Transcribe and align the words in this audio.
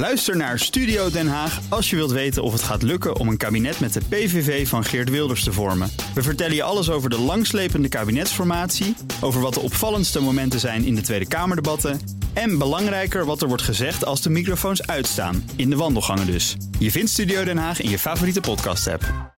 Luister 0.00 0.36
naar 0.36 0.58
Studio 0.58 1.10
Den 1.10 1.28
Haag 1.28 1.60
als 1.68 1.90
je 1.90 1.96
wilt 1.96 2.10
weten 2.10 2.42
of 2.42 2.52
het 2.52 2.62
gaat 2.62 2.82
lukken 2.82 3.16
om 3.16 3.28
een 3.28 3.36
kabinet 3.36 3.80
met 3.80 3.92
de 3.92 4.00
PVV 4.08 4.68
van 4.68 4.84
Geert 4.84 5.10
Wilders 5.10 5.44
te 5.44 5.52
vormen. 5.52 5.90
We 6.14 6.22
vertellen 6.22 6.54
je 6.54 6.62
alles 6.62 6.90
over 6.90 7.10
de 7.10 7.18
langslepende 7.18 7.88
kabinetsformatie, 7.88 8.96
over 9.20 9.40
wat 9.40 9.54
de 9.54 9.60
opvallendste 9.60 10.20
momenten 10.20 10.60
zijn 10.60 10.84
in 10.84 10.94
de 10.94 11.00
Tweede 11.00 11.28
Kamerdebatten 11.28 12.00
en 12.32 12.58
belangrijker 12.58 13.24
wat 13.24 13.42
er 13.42 13.48
wordt 13.48 13.62
gezegd 13.62 14.04
als 14.04 14.22
de 14.22 14.30
microfoons 14.30 14.86
uitstaan, 14.86 15.50
in 15.56 15.70
de 15.70 15.76
wandelgangen 15.76 16.26
dus. 16.26 16.56
Je 16.78 16.90
vindt 16.90 17.10
Studio 17.10 17.44
Den 17.44 17.58
Haag 17.58 17.80
in 17.80 17.90
je 17.90 17.98
favoriete 17.98 18.40
podcast-app. 18.40 19.34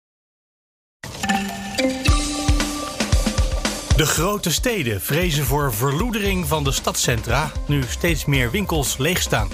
De 3.95 4.05
grote 4.05 4.51
steden 4.51 5.01
vrezen 5.01 5.45
voor 5.45 5.73
verloedering 5.73 6.47
van 6.47 6.63
de 6.63 6.71
stadscentra 6.71 7.51
nu 7.67 7.83
steeds 7.87 8.25
meer 8.25 8.51
winkels 8.51 8.97
leegstaan. 8.97 9.49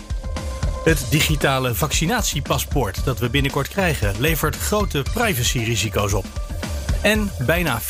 Het 0.88 1.08
digitale 1.10 1.76
vaccinatiepaspoort 1.76 3.06
dat 3.06 3.20
we 3.20 3.30
binnenkort 3.30 3.68
krijgen 3.68 4.14
levert 4.20 4.56
grote 4.56 5.04
privacyrisico's 5.14 6.14
op. 6.14 6.26
En 7.02 7.32
bijna 7.46 7.82
40% 7.82 7.84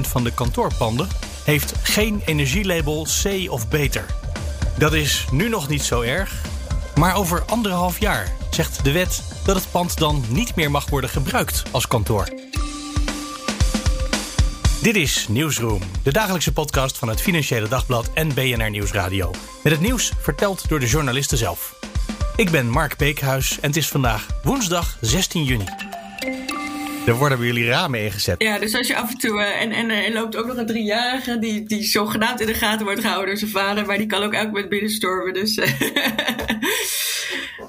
van 0.00 0.24
de 0.24 0.34
kantoorpanden 0.34 1.08
heeft 1.44 1.72
geen 1.82 2.22
energielabel 2.24 3.06
C 3.22 3.50
of 3.50 3.68
beter. 3.68 4.04
Dat 4.78 4.92
is 4.92 5.24
nu 5.30 5.48
nog 5.48 5.68
niet 5.68 5.82
zo 5.82 6.00
erg, 6.00 6.42
maar 6.94 7.16
over 7.16 7.42
anderhalf 7.46 8.00
jaar 8.00 8.32
zegt 8.50 8.84
de 8.84 8.92
wet 8.92 9.22
dat 9.44 9.56
het 9.56 9.70
pand 9.70 9.98
dan 9.98 10.24
niet 10.28 10.54
meer 10.54 10.70
mag 10.70 10.88
worden 10.88 11.10
gebruikt 11.10 11.62
als 11.70 11.86
kantoor. 11.86 12.28
Dit 14.82 14.96
is 14.96 15.28
Nieuwsroom, 15.28 15.82
de 16.02 16.12
dagelijkse 16.12 16.52
podcast 16.52 16.98
van 16.98 17.08
het 17.08 17.20
Financiële 17.20 17.68
Dagblad 17.68 18.10
en 18.14 18.34
BNR 18.34 18.70
Nieuwsradio. 18.70 19.30
Met 19.62 19.72
het 19.72 19.82
nieuws 19.82 20.12
verteld 20.18 20.68
door 20.68 20.80
de 20.80 20.86
journalisten 20.86 21.38
zelf. 21.38 21.74
Ik 22.36 22.50
ben 22.50 22.68
Mark 22.68 22.96
Beekhuis 22.96 23.60
en 23.60 23.68
het 23.68 23.76
is 23.76 23.88
vandaag 23.88 24.26
woensdag 24.42 24.96
16 25.00 25.44
juni. 25.44 25.64
Er 27.06 27.14
worden 27.14 27.38
bij 27.38 27.46
jullie 27.46 27.66
ramen 27.66 28.00
ingezet. 28.00 28.42
Ja, 28.42 28.58
dus 28.58 28.74
als 28.74 28.86
je 28.86 28.96
af 28.96 29.10
en 29.10 29.18
toe. 29.18 29.40
Uh, 29.40 29.60
en, 29.60 29.72
en 29.72 29.90
er 29.90 30.12
loopt 30.12 30.36
ook 30.36 30.46
nog 30.46 30.56
een 30.56 30.66
driejarige 30.66 31.38
die, 31.38 31.66
die 31.66 31.82
zogenaamd 31.82 32.40
in 32.40 32.46
de 32.46 32.54
gaten 32.54 32.84
wordt 32.84 33.00
gehouden 33.00 33.28
door 33.28 33.38
zijn 33.38 33.50
vader, 33.50 33.86
maar 33.86 33.98
die 33.98 34.06
kan 34.06 34.22
ook 34.22 34.32
elk 34.32 34.46
moment 34.46 34.68
binnenstormen. 34.68 35.32
Dus. 35.32 35.56
Uh, 35.56 35.80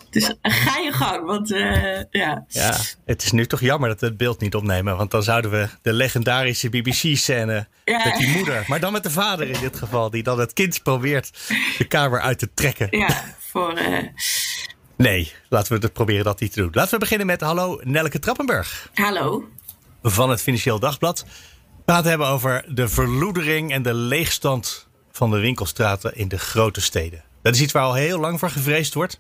dus 0.10 0.34
ga 0.42 0.78
je 0.80 0.92
gang, 0.92 1.26
want 1.26 1.52
uh, 1.52 2.02
ja. 2.12 2.46
Ja, 2.48 2.78
het 3.06 3.24
is 3.24 3.32
nu 3.32 3.46
toch 3.46 3.60
jammer 3.60 3.90
dat 3.90 4.00
we 4.00 4.06
het 4.06 4.18
beeld 4.18 4.42
niet 4.42 4.56
opnemen, 4.56 4.98
want 4.98 5.12
dan 5.12 5.24
zouden 5.24 5.52
we 5.52 5.68
de 5.82 5.94
legendarische 5.94 6.70
BBC-scène 6.70 7.68
ja. 7.86 8.02
met 8.06 8.18
die 8.18 8.28
moeder, 8.28 8.64
maar 8.68 8.80
dan 8.80 8.92
met 8.92 9.04
de 9.04 9.12
vader 9.12 9.50
in 9.50 9.60
dit 9.60 9.76
geval, 9.76 10.10
die 10.10 10.24
dan 10.24 10.40
het 10.40 10.54
kind 10.54 10.84
probeert 10.84 11.32
de 11.78 11.86
kamer 11.88 12.22
uit 12.22 12.40
te 12.40 12.50
trekken. 12.54 12.88
Ja, 12.92 13.24
voor. 13.40 13.80
Nee, 14.98 15.34
laten 15.50 15.74
we 15.74 15.84
het 15.84 15.94
proberen 15.94 16.24
dat 16.24 16.40
niet 16.40 16.54
te 16.54 16.62
doen. 16.62 16.70
Laten 16.74 16.94
we 16.94 17.00
beginnen 17.00 17.28
met 17.28 17.42
hallo 17.42 17.80
Nelke 17.84 18.20
Trappenberg. 18.20 18.90
Hallo. 18.94 19.48
Van 20.04 20.30
het 20.30 20.42
Financieel 20.42 20.80
Dagblad. 20.80 21.26
We 21.86 21.92
gaan 21.92 21.96
het 21.96 22.06
hebben 22.06 22.28
over 22.28 22.66
de 22.68 22.88
verloedering 22.88 23.72
en 23.72 23.82
de 23.82 23.94
leegstand 23.94 24.88
van 25.12 25.32
de 25.32 25.40
winkelstraten 25.40 26.16
in 26.16 26.28
de 26.28 26.40
grote 26.40 26.82
steden. 26.82 27.24
Dat 27.42 27.56
is 27.56 27.62
iets 27.62 27.74
waar 27.74 27.84
al 27.84 27.94
heel 27.94 28.20
lang 28.20 28.40
voor 28.40 28.50
gevreesd 28.50 28.94
wordt. 28.94 29.20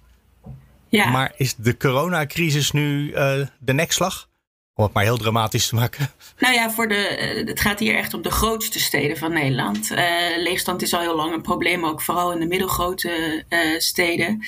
Ja. 0.90 1.10
Maar 1.10 1.34
is 1.38 1.56
de 1.56 1.78
coronacrisis 1.78 2.72
nu 2.72 3.12
uh, 3.12 3.48
de 3.60 3.74
nekslag? 3.74 4.30
Om 4.74 4.84
het 4.84 4.94
maar 4.94 5.04
heel 5.04 5.18
dramatisch 5.18 5.68
te 5.68 5.76
maken. 5.76 6.12
Nou 6.38 6.54
ja, 6.54 6.72
voor 6.72 6.88
de, 6.88 7.44
het 7.46 7.60
gaat 7.60 7.80
hier 7.80 7.96
echt 7.96 8.14
om 8.14 8.22
de 8.22 8.32
grootste 8.32 8.80
steden 8.80 9.18
van 9.18 9.34
Nederland. 9.34 9.92
Uh, 9.92 9.98
leegstand 10.38 10.82
is 10.82 10.94
al 10.94 11.00
heel 11.00 11.16
lang 11.16 11.34
een 11.34 11.42
probleem, 11.42 11.86
ook 11.86 12.02
vooral 12.02 12.34
in 12.34 12.40
de 12.40 12.46
middelgrote 12.46 13.44
uh, 13.50 13.80
steden 13.80 14.46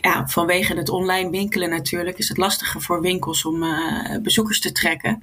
ja, 0.00 0.26
vanwege 0.26 0.76
het 0.76 0.88
online 0.88 1.30
winkelen 1.30 1.70
natuurlijk 1.70 2.18
is 2.18 2.28
het 2.28 2.36
lastiger 2.36 2.82
voor 2.82 3.00
winkels 3.00 3.44
om 3.44 3.62
uh, 3.62 4.16
bezoekers 4.22 4.60
te 4.60 4.72
trekken. 4.72 5.22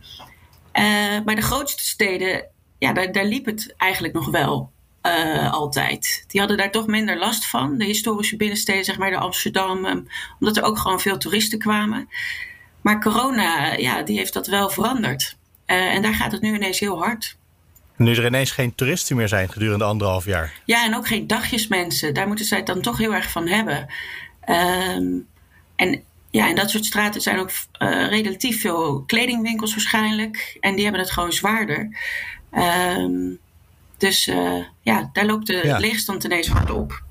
Uh, 0.73 0.83
maar 1.25 1.35
de 1.35 1.41
grootste 1.41 1.83
steden, 1.83 2.45
ja, 2.77 2.93
daar, 2.93 3.11
daar 3.11 3.25
liep 3.25 3.45
het 3.45 3.73
eigenlijk 3.77 4.13
nog 4.13 4.29
wel 4.29 4.71
uh, 5.03 5.51
altijd. 5.51 6.23
Die 6.27 6.39
hadden 6.39 6.57
daar 6.57 6.71
toch 6.71 6.87
minder 6.87 7.17
last 7.17 7.45
van. 7.45 7.77
De 7.77 7.85
historische 7.85 8.35
binnensteden, 8.35 8.83
zeg 8.83 8.97
maar 8.97 9.11
de 9.11 9.17
Amsterdam, 9.17 9.85
um, 9.85 10.07
omdat 10.39 10.57
er 10.57 10.63
ook 10.63 10.77
gewoon 10.77 10.99
veel 10.99 11.17
toeristen 11.17 11.59
kwamen. 11.59 12.09
Maar 12.81 13.01
corona, 13.01 13.73
ja, 13.73 14.01
die 14.01 14.17
heeft 14.17 14.33
dat 14.33 14.47
wel 14.47 14.69
veranderd. 14.69 15.37
en 15.65 16.01
daar 16.01 16.13
gaat 16.13 16.31
het 16.31 16.41
nu 16.41 16.55
ineens 16.55 16.79
heel 16.79 17.03
hard. 17.03 17.37
Nu 17.97 18.15
er 18.15 18.25
ineens 18.25 18.51
geen 18.51 18.75
toeristen 18.75 19.15
meer 19.15 19.27
zijn 19.27 19.49
gedurende 19.49 19.85
anderhalf 19.85 20.25
jaar. 20.25 20.53
Ja, 20.65 20.85
en 20.85 20.95
ook 20.95 21.07
geen 21.07 21.27
dagjesmensen. 21.27 22.13
Daar 22.13 22.27
moeten 22.27 22.45
zij 22.45 22.57
het 22.57 22.67
dan 22.67 22.81
toch 22.81 22.97
heel 22.97 23.13
erg 23.13 23.31
van 23.31 23.47
hebben. 23.47 23.87
Um, 24.45 25.27
en 25.75 26.03
ja, 26.31 26.49
in 26.49 26.55
dat 26.55 26.69
soort 26.69 26.85
straten 26.85 27.21
zijn 27.21 27.39
ook 27.39 27.49
uh, 27.49 28.07
relatief 28.07 28.61
veel 28.61 29.03
kledingwinkels 29.07 29.71
waarschijnlijk. 29.71 30.57
En 30.59 30.75
die 30.75 30.83
hebben 30.83 31.01
het 31.01 31.11
gewoon 31.11 31.33
zwaarder. 31.33 31.97
Um, 32.51 33.39
dus 33.97 34.27
uh, 34.27 34.63
ja, 34.81 35.09
daar 35.13 35.25
loopt 35.25 35.47
de 35.47 35.61
ja. 35.63 35.77
leegstand 35.77 36.23
ineens 36.23 36.47
hard 36.47 36.71
op. 36.71 37.03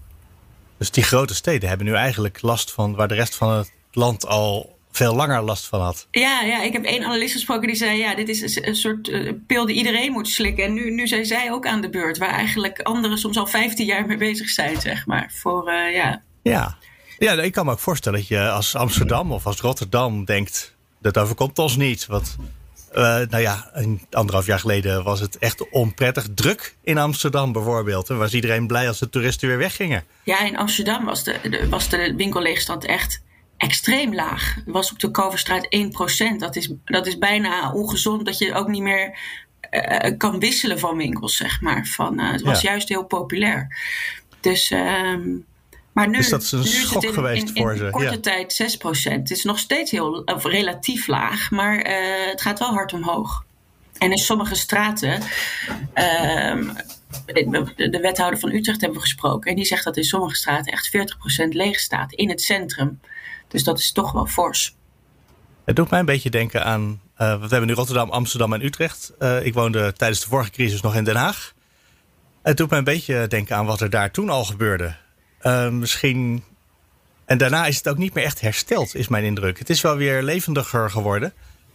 Dus 0.76 0.90
die 0.90 1.04
grote 1.04 1.34
steden 1.34 1.68
hebben 1.68 1.86
nu 1.86 1.94
eigenlijk 1.94 2.42
last 2.42 2.72
van 2.72 2.94
waar 2.94 3.08
de 3.08 3.14
rest 3.14 3.34
van 3.34 3.52
het 3.52 3.72
land 3.92 4.26
al 4.26 4.78
veel 4.90 5.14
langer 5.14 5.42
last 5.42 5.66
van 5.66 5.80
had. 5.80 6.06
Ja, 6.10 6.40
ja 6.40 6.62
ik 6.62 6.72
heb 6.72 6.84
één 6.84 7.04
analist 7.04 7.32
gesproken 7.32 7.66
die 7.66 7.76
zei: 7.76 7.98
ja, 7.98 8.14
dit 8.14 8.28
is 8.28 8.56
een 8.56 8.76
soort 8.76 9.08
uh, 9.08 9.32
pil 9.46 9.66
die 9.66 9.76
iedereen 9.76 10.12
moet 10.12 10.28
slikken. 10.28 10.64
En 10.64 10.72
nu, 10.72 10.90
nu 10.90 11.06
zijn 11.06 11.26
zij 11.26 11.52
ook 11.52 11.66
aan 11.66 11.80
de 11.80 11.90
beurt, 11.90 12.18
waar 12.18 12.30
eigenlijk 12.30 12.80
anderen 12.80 13.18
soms 13.18 13.36
al 13.36 13.46
15 13.46 13.86
jaar 13.86 14.06
mee 14.06 14.16
bezig 14.16 14.48
zijn, 14.48 14.80
zeg 14.80 15.06
maar. 15.06 15.32
Voor, 15.34 15.72
uh, 15.72 15.94
ja. 15.94 16.22
Ja, 16.42 16.78
ja, 17.18 17.32
ik 17.32 17.52
kan 17.52 17.66
me 17.66 17.72
ook 17.72 17.78
voorstellen 17.78 18.18
dat 18.18 18.28
je 18.28 18.50
als 18.50 18.74
Amsterdam 18.74 19.32
of 19.32 19.46
als 19.46 19.60
Rotterdam 19.60 20.24
denkt: 20.24 20.74
dat 21.00 21.18
overkomt 21.18 21.58
ons 21.58 21.76
niet. 21.76 22.06
Want, 22.06 22.36
uh, 22.94 22.96
nou 23.02 23.38
ja, 23.38 23.70
een 23.72 24.00
anderhalf 24.10 24.46
jaar 24.46 24.58
geleden 24.58 25.04
was 25.04 25.20
het 25.20 25.38
echt 25.38 25.70
onprettig 25.70 26.26
druk 26.34 26.76
in 26.82 26.98
Amsterdam 26.98 27.52
bijvoorbeeld. 27.52 28.10
En 28.10 28.18
was 28.18 28.34
iedereen 28.34 28.66
blij 28.66 28.88
als 28.88 28.98
de 28.98 29.08
toeristen 29.08 29.48
weer 29.48 29.58
weggingen. 29.58 30.04
Ja, 30.22 30.40
in 30.40 30.56
Amsterdam 30.56 31.04
was 31.04 31.24
de, 31.24 31.38
de 31.50 31.68
was 31.68 31.88
de 31.88 32.14
winkelleegstand 32.16 32.84
echt 32.84 33.22
extreem 33.56 34.14
laag. 34.14 34.54
Het 34.54 34.64
was 34.66 34.92
op 34.92 34.98
de 34.98 35.10
Koverstraat 35.10 35.68
1%. 36.34 36.36
Dat 36.38 36.56
is, 36.56 36.72
dat 36.84 37.06
is 37.06 37.18
bijna 37.18 37.72
ongezond 37.72 38.24
dat 38.24 38.38
je 38.38 38.54
ook 38.54 38.68
niet 38.68 38.82
meer 38.82 39.18
uh, 39.70 40.18
kan 40.18 40.38
wisselen 40.38 40.78
van 40.78 40.96
winkels, 40.96 41.36
zeg 41.36 41.60
maar. 41.60 41.86
Van, 41.86 42.20
uh, 42.20 42.32
het 42.32 42.42
was 42.42 42.60
ja. 42.60 42.70
juist 42.70 42.88
heel 42.88 43.04
populair. 43.04 43.76
Dus. 44.40 44.70
Uh, 44.70 45.16
maar 45.94 46.08
nu, 46.08 46.16
dus 46.16 46.28
dat 46.28 46.42
is 46.42 46.52
een 46.52 46.64
schok 46.64 47.02
is 47.02 47.08
in, 47.08 47.14
geweest 47.14 47.48
in, 47.48 47.62
voor 47.62 47.72
in 47.72 47.78
ze. 47.78 47.88
korte 47.90 48.10
ja. 48.10 48.20
tijd 48.20 48.78
6%. 49.08 49.12
Het 49.12 49.30
is 49.30 49.44
nog 49.44 49.58
steeds 49.58 49.90
heel, 49.90 50.22
of 50.24 50.44
relatief 50.44 51.06
laag, 51.06 51.50
maar 51.50 51.86
uh, 51.86 52.30
het 52.30 52.40
gaat 52.40 52.58
wel 52.58 52.72
hard 52.72 52.92
omhoog. 52.92 53.44
En 53.98 54.10
in 54.10 54.18
sommige 54.18 54.54
straten, 54.54 55.20
uh, 55.94 56.70
de 57.76 57.98
wethouder 58.02 58.38
van 58.38 58.52
Utrecht 58.52 58.80
hebben 58.80 58.98
we 58.98 59.04
gesproken, 59.04 59.50
en 59.50 59.56
die 59.56 59.64
zegt 59.64 59.84
dat 59.84 59.96
in 59.96 60.04
sommige 60.04 60.34
straten 60.34 60.72
echt 60.72 60.90
40% 61.46 61.48
leeg 61.48 61.78
staat 61.78 62.12
in 62.12 62.28
het 62.28 62.40
centrum. 62.40 63.00
Dus 63.48 63.64
dat 63.64 63.78
is 63.78 63.92
toch 63.92 64.12
wel 64.12 64.26
fors. 64.26 64.76
Het 65.64 65.76
doet 65.76 65.90
mij 65.90 66.00
een 66.00 66.06
beetje 66.06 66.30
denken 66.30 66.64
aan. 66.64 67.00
Uh, 67.18 67.40
we 67.40 67.46
hebben 67.48 67.66
nu 67.66 67.72
Rotterdam, 67.72 68.10
Amsterdam 68.10 68.52
en 68.52 68.64
Utrecht. 68.64 69.12
Uh, 69.18 69.46
ik 69.46 69.54
woonde 69.54 69.92
tijdens 69.92 70.20
de 70.20 70.28
vorige 70.28 70.50
crisis 70.50 70.80
nog 70.80 70.94
in 70.94 71.04
Den 71.04 71.16
Haag. 71.16 71.54
Het 72.42 72.56
doet 72.56 72.70
mij 72.70 72.78
een 72.78 72.84
beetje 72.84 73.26
denken 73.26 73.56
aan 73.56 73.66
wat 73.66 73.80
er 73.80 73.90
daar 73.90 74.10
toen 74.10 74.28
al 74.28 74.44
gebeurde. 74.44 74.96
Uh, 75.44 75.68
misschien. 75.68 76.44
En 77.24 77.38
daarna 77.38 77.66
is 77.66 77.76
het 77.76 77.88
ook 77.88 77.98
niet 77.98 78.14
meer 78.14 78.24
echt 78.24 78.40
hersteld, 78.40 78.94
is 78.94 79.08
mijn 79.08 79.24
indruk. 79.24 79.58
Het 79.58 79.70
is 79.70 79.80
wel 79.80 79.96
weer 79.96 80.22
levendiger 80.22 80.90
geworden. 80.90 81.32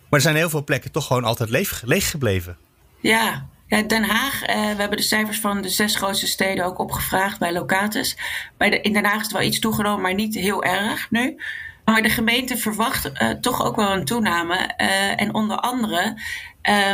Maar 0.10 0.20
er 0.20 0.22
zijn 0.22 0.36
heel 0.36 0.50
veel 0.50 0.64
plekken 0.64 0.92
toch 0.92 1.08
gewoon 1.08 1.24
altijd 1.24 1.50
leeg, 1.50 2.10
gebleven. 2.10 2.58
Ja, 3.00 3.46
ja, 3.68 3.82
Den 3.82 4.04
Haag, 4.04 4.42
uh, 4.42 4.56
we 4.56 4.80
hebben 4.80 4.98
de 4.98 5.04
cijfers 5.04 5.40
van 5.40 5.62
de 5.62 5.70
zes 5.70 5.96
grootste 5.96 6.28
steden 6.28 6.66
ook 6.66 6.80
opgevraagd 6.80 7.40
bij 7.40 7.54
Locatus. 7.54 8.18
Bij 8.58 8.70
de, 8.70 8.82
in 8.82 8.94
Den 8.94 9.06
Haag 9.06 9.16
is 9.16 9.22
het 9.22 9.32
wel 9.32 9.42
iets 9.42 9.60
toegenomen, 9.60 10.02
maar 10.02 10.14
niet 10.14 10.36
heel 10.36 10.64
erg 10.64 11.12
nu. 11.12 11.42
Maar 11.86 12.02
de 12.02 12.10
gemeente 12.10 12.58
verwacht 12.58 13.12
uh, 13.14 13.30
toch 13.30 13.64
ook 13.64 13.76
wel 13.76 13.92
een 13.92 14.06
toename. 14.06 14.74
Uh, 14.78 15.22
en 15.22 15.34
onder 15.34 15.58
andere 15.58 16.22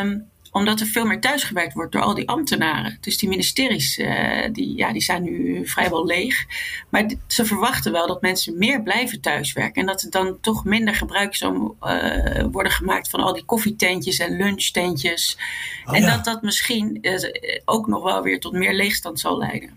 um, 0.01 0.29
omdat 0.55 0.79
er 0.79 0.85
veel 0.85 1.05
meer 1.05 1.19
thuisgewerkt 1.19 1.73
wordt 1.73 1.91
door 1.91 2.01
al 2.01 2.13
die 2.13 2.27
ambtenaren. 2.27 2.97
Dus 3.01 3.17
die 3.17 3.29
ministeries 3.29 3.97
uh, 3.97 4.07
die, 4.51 4.77
ja, 4.77 4.91
die 4.91 5.01
zijn 5.01 5.23
nu 5.23 5.67
vrijwel 5.67 6.05
leeg. 6.05 6.45
Maar 6.89 7.11
ze 7.27 7.45
verwachten 7.45 7.91
wel 7.91 8.07
dat 8.07 8.21
mensen 8.21 8.57
meer 8.57 8.83
blijven 8.83 9.21
thuiswerken. 9.21 9.81
En 9.81 9.87
dat 9.87 10.01
er 10.01 10.09
dan 10.09 10.37
toch 10.41 10.65
minder 10.65 10.95
gebruik 10.95 11.35
zal 11.35 11.75
uh, 11.81 12.45
worden 12.51 12.71
gemaakt 12.71 13.09
van 13.09 13.19
al 13.19 13.33
die 13.33 13.45
koffietentjes 13.45 14.19
en 14.19 14.37
lunchtentjes. 14.37 15.37
Oh, 15.85 15.95
en 15.95 16.01
ja. 16.01 16.15
dat 16.15 16.25
dat 16.25 16.41
misschien 16.41 16.97
uh, 17.01 17.19
ook 17.65 17.87
nog 17.87 18.03
wel 18.03 18.21
weer 18.21 18.39
tot 18.39 18.53
meer 18.53 18.73
leegstand 18.73 19.19
zal 19.19 19.37
leiden. 19.37 19.69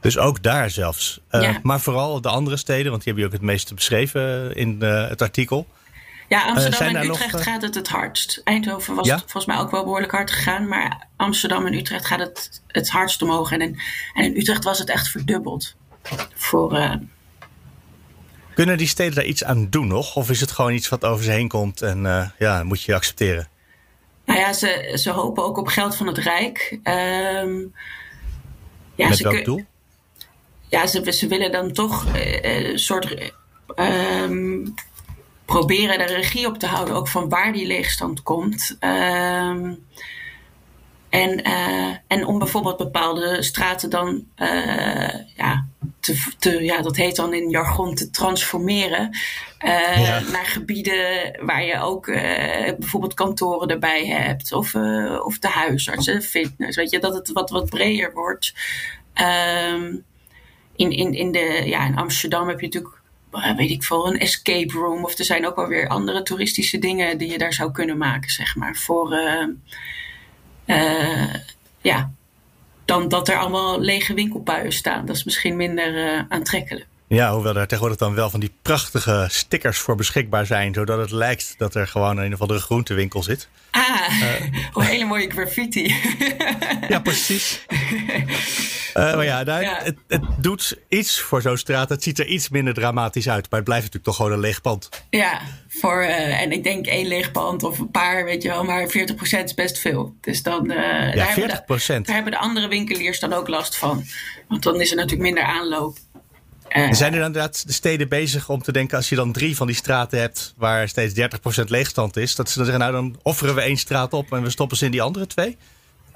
Dus 0.00 0.18
ook 0.18 0.42
daar 0.42 0.70
zelfs. 0.70 1.20
Ja. 1.30 1.58
Maar 1.62 1.80
vooral 1.80 2.20
de 2.20 2.28
andere 2.28 2.56
steden, 2.56 2.90
want 2.90 3.04
die 3.04 3.12
heb 3.12 3.20
je 3.20 3.26
ook 3.26 3.32
het 3.32 3.42
meeste 3.42 3.74
beschreven 3.74 4.54
in 4.56 4.82
het 4.82 5.22
artikel. 5.22 5.66
Ja, 6.32 6.44
Amsterdam 6.44 6.94
uh, 6.94 7.00
en 7.00 7.08
Utrecht 7.08 7.32
nog, 7.32 7.42
gaat 7.42 7.62
het 7.62 7.74
het 7.74 7.88
hardst. 7.88 8.40
Eindhoven 8.44 8.94
was 8.94 9.06
ja? 9.06 9.14
het 9.14 9.30
volgens 9.30 9.46
mij 9.46 9.56
ook 9.56 9.70
wel 9.70 9.84
behoorlijk 9.84 10.12
hard 10.12 10.30
gegaan. 10.30 10.68
Maar 10.68 11.06
Amsterdam 11.16 11.66
en 11.66 11.74
Utrecht 11.74 12.06
gaat 12.06 12.18
het 12.18 12.62
het 12.66 12.88
hardst 12.88 13.22
omhoog. 13.22 13.52
En 13.52 13.60
in, 13.60 13.80
en 14.14 14.24
in 14.24 14.36
Utrecht 14.36 14.64
was 14.64 14.78
het 14.78 14.90
echt 14.90 15.08
verdubbeld. 15.08 15.74
Voor, 16.34 16.98
Kunnen 18.54 18.78
die 18.78 18.86
steden 18.86 19.14
daar 19.14 19.24
iets 19.24 19.44
aan 19.44 19.70
doen 19.70 19.86
nog? 19.86 20.16
Of 20.16 20.30
is 20.30 20.40
het 20.40 20.50
gewoon 20.50 20.72
iets 20.72 20.88
wat 20.88 21.04
over 21.04 21.24
ze 21.24 21.30
heen 21.30 21.48
komt 21.48 21.82
en 21.82 22.04
uh, 22.04 22.28
ja, 22.38 22.64
moet 22.64 22.82
je 22.82 22.94
accepteren? 22.94 23.48
Nou 24.24 24.38
ja, 24.40 24.52
ze, 24.52 24.92
ze 24.94 25.10
hopen 25.10 25.44
ook 25.44 25.58
op 25.58 25.66
geld 25.66 25.96
van 25.96 26.06
het 26.06 26.18
Rijk. 26.18 26.78
Um, 26.84 27.74
ja, 28.94 29.08
Met 29.08 29.20
welk 29.20 29.44
doel? 29.44 29.64
Ja, 30.68 30.86
ze, 30.86 31.12
ze 31.12 31.26
willen 31.26 31.52
dan 31.52 31.72
toch 31.72 32.06
een 32.42 32.78
soort 32.78 33.32
um, 33.76 34.74
proberen 35.44 35.98
de 35.98 36.04
regie 36.04 36.46
op 36.46 36.58
te 36.58 36.66
houden, 36.66 36.94
ook 36.94 37.08
van 37.08 37.28
waar 37.28 37.52
die 37.52 37.66
leegstand 37.66 38.22
komt. 38.22 38.76
Um, 38.80 39.86
en, 41.12 41.48
uh, 41.48 41.96
en 42.06 42.26
om 42.26 42.38
bijvoorbeeld 42.38 42.76
bepaalde 42.76 43.42
straten 43.42 43.90
dan, 43.90 44.24
uh, 44.36 45.14
ja, 45.36 45.66
te, 46.00 46.32
te, 46.38 46.64
ja, 46.64 46.82
dat 46.82 46.96
heet 46.96 47.16
dan 47.16 47.34
in 47.34 47.50
jargon 47.50 47.94
te 47.94 48.10
transformeren 48.10 49.18
uh, 49.64 50.04
ja. 50.04 50.20
naar 50.20 50.46
gebieden 50.46 51.38
waar 51.40 51.64
je 51.64 51.80
ook 51.80 52.06
bijvoorbeeld 52.78 53.14
kantoren 53.14 53.68
erbij 53.68 54.06
hebt, 54.06 54.52
of, 54.52 54.74
of 55.24 55.38
de 55.38 55.48
huisartsen, 55.48 56.22
fitness, 56.22 56.76
weet 56.76 56.90
je, 56.90 56.98
dat 56.98 57.14
het 57.14 57.32
wat, 57.32 57.50
wat 57.50 57.70
breder 57.70 58.12
wordt. 58.12 58.54
Um, 59.74 60.04
in, 60.76 60.90
in, 60.90 61.14
in, 61.14 61.32
de, 61.32 61.62
ja, 61.64 61.86
in 61.86 61.96
Amsterdam 61.96 62.48
heb 62.48 62.60
je 62.60 62.66
natuurlijk 62.66 63.01
weet 63.56 63.70
ik 63.70 63.82
veel, 63.82 64.06
een 64.06 64.18
escape 64.18 64.72
room. 64.72 65.04
Of 65.04 65.18
er 65.18 65.24
zijn 65.24 65.46
ook 65.46 65.56
wel 65.56 65.66
weer 65.66 65.88
andere 65.88 66.22
toeristische 66.22 66.78
dingen 66.78 67.18
die 67.18 67.30
je 67.30 67.38
daar 67.38 67.52
zou 67.52 67.72
kunnen 67.72 67.98
maken, 67.98 68.30
zeg 68.30 68.56
maar. 68.56 68.76
Voor, 68.76 69.12
uh, 69.12 69.46
uh, 70.66 71.34
ja, 71.80 72.10
dan 72.84 73.08
dat 73.08 73.28
er 73.28 73.38
allemaal 73.38 73.80
lege 73.80 74.14
winkelpuien 74.14 74.72
staan. 74.72 75.06
Dat 75.06 75.16
is 75.16 75.24
misschien 75.24 75.56
minder 75.56 76.24
aantrekkelijk. 76.28 76.86
Ja, 77.12 77.32
hoewel 77.32 77.56
er 77.56 77.66
tegenwoordig 77.66 77.98
dan 77.98 78.14
wel 78.14 78.30
van 78.30 78.40
die 78.40 78.52
prachtige 78.62 79.26
stickers 79.30 79.78
voor 79.78 79.94
beschikbaar 79.94 80.46
zijn, 80.46 80.74
zodat 80.74 80.98
het 80.98 81.10
lijkt 81.10 81.54
dat 81.58 81.74
er 81.74 81.86
gewoon 81.86 82.18
een 82.18 82.32
of 82.32 82.40
andere 82.40 82.60
groentewinkel 82.60 83.22
zit. 83.22 83.48
Ah, 83.70 83.82
uh, 84.22 84.40
een 84.74 84.82
hele 84.82 85.04
mooie 85.04 85.30
graffiti. 85.30 85.94
ja, 86.88 87.00
precies. 87.00 87.64
Uh, 87.70 88.94
maar 89.16 89.24
ja, 89.24 89.44
daar, 89.44 89.84
Het, 89.84 89.96
het, 90.08 90.22
doet 90.38 90.78
iets 90.88 91.20
voor 91.20 91.42
zo'n 91.42 91.56
straat. 91.56 91.88
Het 91.88 92.02
ziet 92.02 92.18
er 92.18 92.26
iets 92.26 92.48
minder 92.48 92.74
dramatisch 92.74 93.28
uit. 93.28 93.50
Maar 93.50 93.60
het 93.60 93.68
blijft 93.68 93.84
natuurlijk 93.84 94.04
toch 94.04 94.16
gewoon 94.16 94.32
een 94.32 94.40
leeg 94.40 94.60
pand. 94.60 94.88
Ja, 95.10 95.40
voor, 95.68 96.02
uh, 96.02 96.40
en 96.40 96.52
ik 96.52 96.64
denk 96.64 96.86
één 96.86 97.06
leeg 97.06 97.32
pand 97.32 97.62
of 97.62 97.78
een 97.78 97.90
paar, 97.90 98.24
weet 98.24 98.42
je 98.42 98.48
wel. 98.48 98.64
Maar 98.64 98.88
40% 98.88 99.44
is 99.44 99.54
best 99.54 99.78
veel. 99.78 100.14
Dus 100.20 100.42
dan, 100.42 100.64
ja, 100.68 101.12
daar 101.12 101.34
40%. 101.34 101.36
Hebben 101.36 101.76
de, 101.76 102.00
daar 102.02 102.14
hebben 102.14 102.32
de 102.32 102.38
andere 102.38 102.68
winkeliers 102.68 103.20
dan 103.20 103.32
ook 103.32 103.48
last 103.48 103.76
van. 103.76 104.04
Want 104.48 104.62
dan 104.62 104.80
is 104.80 104.90
er 104.90 104.96
natuurlijk 104.96 105.22
minder 105.22 105.44
aanloop. 105.44 105.96
Uh, 106.76 106.92
zijn 106.92 107.14
er 107.14 107.24
inderdaad 107.24 107.66
de 107.66 107.72
steden 107.72 108.08
bezig 108.08 108.48
om 108.48 108.62
te 108.62 108.72
denken, 108.72 108.96
als 108.96 109.08
je 109.08 109.14
dan 109.14 109.32
drie 109.32 109.56
van 109.56 109.66
die 109.66 109.76
straten 109.76 110.18
hebt 110.18 110.54
waar 110.56 110.88
steeds 110.88 111.14
30% 111.62 111.64
leegstand 111.66 112.16
is, 112.16 112.34
dat 112.34 112.50
ze 112.50 112.56
dan 112.56 112.66
zeggen, 112.66 112.84
nou 112.84 112.92
dan 112.92 113.20
offeren 113.22 113.54
we 113.54 113.60
één 113.60 113.76
straat 113.76 114.12
op 114.12 114.32
en 114.32 114.42
we 114.42 114.50
stoppen 114.50 114.76
ze 114.76 114.84
in 114.84 114.90
die 114.90 115.02
andere 115.02 115.26
twee? 115.26 115.56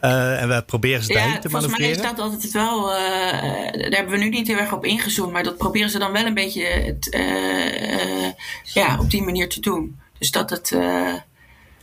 Uh, 0.01 0.43
en 0.43 0.49
we 0.49 0.63
proberen 0.63 1.03
ze 1.03 1.13
daarheen 1.13 1.33
ja, 1.33 1.39
te 1.39 1.49
manoeuvreren. 1.49 1.95
Volgens 1.95 2.03
mij 2.03 2.11
is 2.11 2.17
dat 2.17 2.27
altijd 2.27 2.53
wel. 2.53 2.93
Uh, 2.93 3.83
daar 3.83 3.99
hebben 3.99 4.19
we 4.19 4.25
nu 4.25 4.29
niet 4.29 4.47
heel 4.47 4.57
erg 4.57 4.73
op 4.73 4.85
ingezoomd. 4.85 5.33
Maar 5.33 5.43
dat 5.43 5.57
proberen 5.57 5.91
ze 5.91 5.99
dan 5.99 6.13
wel 6.13 6.27
een 6.27 6.35
beetje 6.35 6.65
het, 6.65 7.15
uh, 7.15 8.33
ja, 8.63 8.99
op 9.01 9.11
die 9.11 9.23
manier 9.23 9.49
te 9.49 9.61
doen. 9.61 10.01
Dus 10.19 10.31
dat 10.31 10.51
het. 10.51 10.73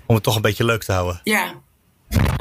Om 0.05 0.15
het 0.15 0.23
toch 0.23 0.35
een 0.35 0.41
beetje 0.41 0.65
leuk 0.65 0.83
te 0.83 0.91
houden. 0.91 1.21
Ja. 1.23 1.53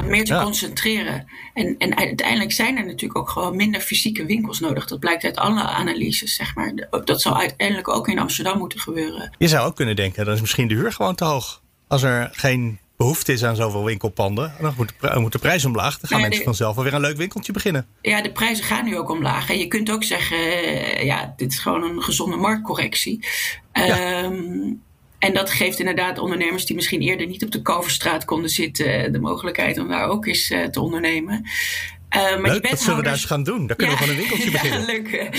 Meer 0.05 0.23
te 0.23 0.33
ja. 0.33 0.43
concentreren. 0.43 1.25
En, 1.53 1.75
en 1.77 1.97
uiteindelijk 1.97 2.51
zijn 2.51 2.77
er 2.77 2.85
natuurlijk 2.85 3.19
ook 3.19 3.29
gewoon 3.29 3.55
minder 3.55 3.81
fysieke 3.81 4.25
winkels 4.25 4.59
nodig. 4.59 4.85
Dat 4.85 4.99
blijkt 4.99 5.23
uit 5.23 5.37
alle 5.37 5.61
analyses, 5.61 6.35
zeg 6.35 6.55
maar. 6.55 6.73
Dat 7.03 7.21
zal 7.21 7.37
uiteindelijk 7.37 7.87
ook 7.87 8.07
in 8.07 8.19
Amsterdam 8.19 8.57
moeten 8.57 8.79
gebeuren. 8.79 9.35
Je 9.37 9.47
zou 9.47 9.67
ook 9.67 9.75
kunnen 9.75 9.95
denken, 9.95 10.25
dan 10.25 10.33
is 10.33 10.41
misschien 10.41 10.67
de 10.67 10.75
huur 10.75 10.91
gewoon 10.91 11.15
te 11.15 11.25
hoog. 11.25 11.61
Als 11.87 12.03
er 12.03 12.29
geen 12.31 12.79
behoefte 12.97 13.33
is 13.33 13.43
aan 13.43 13.55
zoveel 13.55 13.83
winkelpanden, 13.83 14.53
dan 14.61 14.73
moet 14.77 14.93
de, 14.99 15.19
moet 15.19 15.31
de 15.31 15.39
prijs 15.39 15.65
omlaag. 15.65 15.99
Dan 15.99 16.09
gaan 16.09 16.19
ja, 16.19 16.27
mensen 16.27 16.43
vanzelf 16.43 16.77
alweer 16.77 16.93
een 16.93 17.01
leuk 17.01 17.17
winkeltje 17.17 17.51
beginnen. 17.51 17.87
Ja, 18.01 18.21
de 18.21 18.31
prijzen 18.31 18.65
gaan 18.65 18.85
nu 18.85 18.97
ook 18.97 19.09
omlaag. 19.09 19.49
En 19.49 19.57
je 19.57 19.67
kunt 19.67 19.91
ook 19.91 20.03
zeggen, 20.03 20.37
eh, 20.37 21.03
ja, 21.03 21.33
dit 21.37 21.51
is 21.51 21.59
gewoon 21.59 21.83
een 21.83 22.01
gezonde 22.01 22.35
marktcorrectie. 22.35 23.25
Ja. 23.73 24.23
Um, 24.23 24.81
en 25.23 25.33
dat 25.33 25.49
geeft 25.49 25.79
inderdaad 25.79 26.19
ondernemers 26.19 26.65
die 26.65 26.75
misschien 26.75 27.01
eerder 27.01 27.27
niet 27.27 27.43
op 27.43 27.51
de 27.51 27.61
Kalverstraat 27.61 28.25
konden 28.25 28.49
zitten, 28.49 29.11
de 29.11 29.19
mogelijkheid 29.19 29.77
om 29.77 29.87
daar 29.87 30.07
ook 30.07 30.25
eens 30.25 30.49
uh, 30.49 30.65
te 30.65 30.79
ondernemen. 30.79 31.33
Uh, 31.35 32.21
maar 32.21 32.41
leuk, 32.41 32.61
die 32.61 32.69
dat 32.69 32.79
zullen 32.79 32.97
we 32.97 33.03
daar 33.03 33.13
eens 33.13 33.25
gaan 33.25 33.43
doen. 33.43 33.67
Daar 33.67 33.75
kunnen 33.75 33.95
ja, 33.95 34.01
we 34.01 34.07
gewoon 34.07 34.21
een 34.21 34.27
winkeltje 34.27 34.51
beginnen. 34.61 34.79
Ja, 34.79 34.85
leuk. 34.85 35.29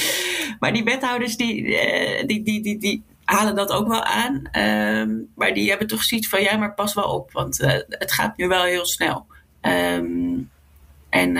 Maar 0.58 0.72
die 0.72 0.84
wethouders 0.84 1.36
die, 1.36 1.62
uh, 1.62 2.26
die, 2.26 2.42
die, 2.42 2.62
die, 2.62 2.78
die, 2.78 3.02
halen 3.24 3.54
dat 3.54 3.70
ook 3.70 3.88
wel 3.88 4.04
aan. 4.04 4.42
Um, 4.52 5.28
maar 5.34 5.54
die 5.54 5.68
hebben 5.68 5.86
toch 5.86 6.02
zoiets 6.02 6.28
van, 6.28 6.42
ja, 6.42 6.56
maar 6.56 6.74
pas 6.74 6.94
wel 6.94 7.14
op. 7.14 7.32
Want 7.32 7.60
uh, 7.60 7.72
het 7.88 8.12
gaat 8.12 8.36
nu 8.36 8.48
wel 8.48 8.64
heel 8.64 8.86
snel. 8.86 9.26
Um, 9.60 10.50
en 11.08 11.36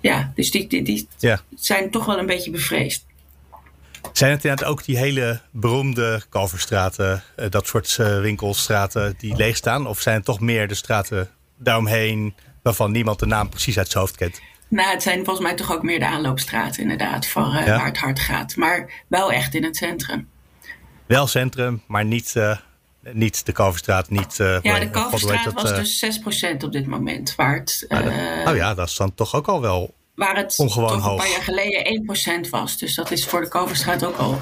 ja, 0.00 0.32
dus 0.34 0.50
die, 0.50 0.66
die, 0.66 0.82
die 0.82 1.08
ja. 1.18 1.40
zijn 1.54 1.90
toch 1.90 2.04
wel 2.04 2.18
een 2.18 2.26
beetje 2.26 2.50
bevreesd. 2.50 3.06
Zijn 4.12 4.30
het 4.30 4.44
inderdaad 4.44 4.68
ook 4.68 4.84
die 4.84 4.96
hele 4.96 5.40
beroemde 5.50 6.22
Kalverstraten, 6.28 7.22
uh, 7.36 7.46
dat 7.50 7.66
soort 7.66 7.96
winkelstraten 7.96 9.14
die 9.18 9.36
leeg 9.36 9.56
staan? 9.56 9.86
Of 9.86 10.00
zijn 10.00 10.16
het 10.16 10.24
toch 10.24 10.40
meer 10.40 10.68
de 10.68 10.74
straten 10.74 11.30
daaromheen 11.56 12.34
waarvan 12.62 12.92
niemand 12.92 13.18
de 13.18 13.26
naam 13.26 13.48
precies 13.48 13.78
uit 13.78 13.88
zijn 13.88 14.02
hoofd 14.02 14.16
kent? 14.16 14.40
Nou, 14.68 14.90
het 14.90 15.02
zijn 15.02 15.24
volgens 15.24 15.46
mij 15.46 15.54
toch 15.54 15.72
ook 15.72 15.82
meer 15.82 15.98
de 15.98 16.06
aanloopstraten 16.06 16.82
inderdaad, 16.82 17.26
voor, 17.26 17.46
uh, 17.46 17.66
ja? 17.66 17.76
waar 17.76 17.86
het 17.86 17.98
hard 17.98 18.20
gaat. 18.20 18.56
Maar 18.56 18.90
wel 19.06 19.32
echt 19.32 19.54
in 19.54 19.64
het 19.64 19.76
centrum. 19.76 20.28
Wel 21.06 21.26
centrum, 21.26 21.82
maar 21.86 22.04
niet, 22.04 22.34
uh, 22.36 22.56
niet 23.12 23.46
de 23.46 23.52
Kalverstraat. 23.52 24.10
Niet, 24.10 24.38
uh, 24.38 24.58
ja, 24.62 24.78
de 24.78 24.90
Kalverstraat 24.90 25.52
was 25.52 25.74
dus 25.74 25.98
6% 25.98 26.64
op 26.64 26.72
dit 26.72 26.86
moment. 26.86 27.34
Waar 27.34 27.54
het, 27.54 27.86
oh 28.44 28.56
ja, 28.56 28.74
dat 28.74 28.88
is 28.88 28.96
dan 28.96 29.14
toch 29.14 29.34
ook 29.34 29.46
al 29.46 29.60
wel 29.60 29.94
Waar 30.18 30.36
het 30.36 30.58
ongewoon 30.58 30.88
toch 30.88 31.02
hoog. 31.02 31.10
een 31.10 31.16
paar 31.16 31.30
jaar 31.30 31.42
geleden 31.42 32.46
1% 32.46 32.50
was. 32.50 32.78
Dus 32.78 32.94
dat 32.94 33.10
is 33.10 33.26
voor 33.26 33.40
de 33.40 33.48
Kalverstraat 33.48 34.04
ook 34.04 34.16
al 34.16 34.38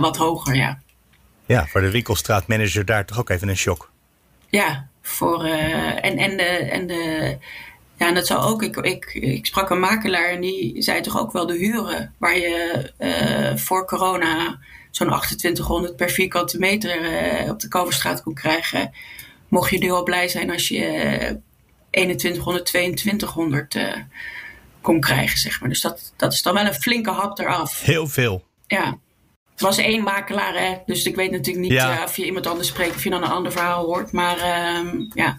wat 0.00 0.16
hoger, 0.16 0.54
ja. 0.54 0.80
Ja, 1.46 1.66
voor 1.66 1.80
de 1.80 1.90
winkelstraatmanager 1.90 2.84
daar 2.84 3.06
toch 3.06 3.18
ook 3.18 3.30
even 3.30 3.48
een 3.48 3.56
shock. 3.56 3.90
Ja, 4.48 4.88
voor, 5.02 5.44
en, 5.44 6.18
en 6.18 6.36
de... 6.36 6.42
En 6.42 6.86
de 6.86 7.38
ja, 7.98 8.08
en 8.08 8.14
dat 8.14 8.26
zou 8.26 8.42
ook. 8.42 8.62
Ik, 8.62 8.76
ik, 8.76 9.14
ik 9.14 9.46
sprak 9.46 9.70
een 9.70 9.80
makelaar 9.80 10.28
en 10.28 10.40
die 10.40 10.82
zei 10.82 11.00
toch 11.00 11.18
ook 11.18 11.32
wel 11.32 11.46
de 11.46 11.56
huren. 11.56 12.14
Waar 12.18 12.38
je 12.38 12.92
uh, 12.98 13.56
voor 13.56 13.86
corona 13.86 14.58
zo'n 14.90 15.08
2800 15.08 15.96
per 15.96 16.10
vierkante 16.10 16.58
meter 16.58 17.00
uh, 17.02 17.50
op 17.50 17.60
de 17.60 17.68
Kalverstraat 17.68 18.22
kon 18.22 18.34
krijgen. 18.34 18.92
Mocht 19.48 19.70
je 19.70 19.78
nu 19.78 19.90
al 19.90 20.02
blij 20.02 20.28
zijn 20.28 20.50
als 20.50 20.68
je 20.68 20.78
uh, 20.78 21.36
2100, 21.90 22.66
2200 22.66 23.76
kon 24.86 25.00
krijgen, 25.00 25.38
zeg 25.38 25.60
maar. 25.60 25.68
Dus 25.68 25.80
dat, 25.80 26.12
dat 26.16 26.32
is 26.32 26.42
dan 26.42 26.54
wel 26.54 26.66
een 26.66 26.74
flinke 26.74 27.10
hap 27.10 27.38
eraf. 27.38 27.80
Heel 27.80 28.06
veel. 28.06 28.44
Ja. 28.66 28.98
Het 29.50 29.60
was 29.60 29.78
één 29.78 30.02
makelaar, 30.02 30.54
hè? 30.54 30.76
dus 30.86 31.04
ik 31.04 31.16
weet 31.16 31.30
natuurlijk 31.30 31.66
niet 31.66 31.72
ja. 31.72 32.04
of 32.04 32.16
je 32.16 32.24
iemand 32.24 32.46
anders 32.46 32.68
spreekt 32.68 32.94
of 32.94 33.04
je 33.04 33.10
dan 33.10 33.22
een 33.22 33.30
ander 33.30 33.52
verhaal 33.52 33.84
hoort. 33.84 34.12
Maar 34.12 34.38
ehm, 34.38 34.96
ja, 35.14 35.38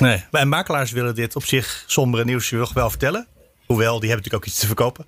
Nee, 0.00 0.24
en 0.30 0.48
makelaars 0.48 0.90
willen 0.90 1.14
dit 1.14 1.36
op 1.36 1.44
zich 1.44 1.84
sombere 1.86 2.24
nieuws 2.24 2.50
nog 2.50 2.72
wel 2.72 2.90
vertellen. 2.90 3.26
Hoewel, 3.66 4.00
die 4.00 4.08
hebben 4.08 4.16
natuurlijk 4.16 4.34
ook 4.34 4.44
iets 4.44 4.58
te 4.58 4.66
verkopen. 4.66 5.06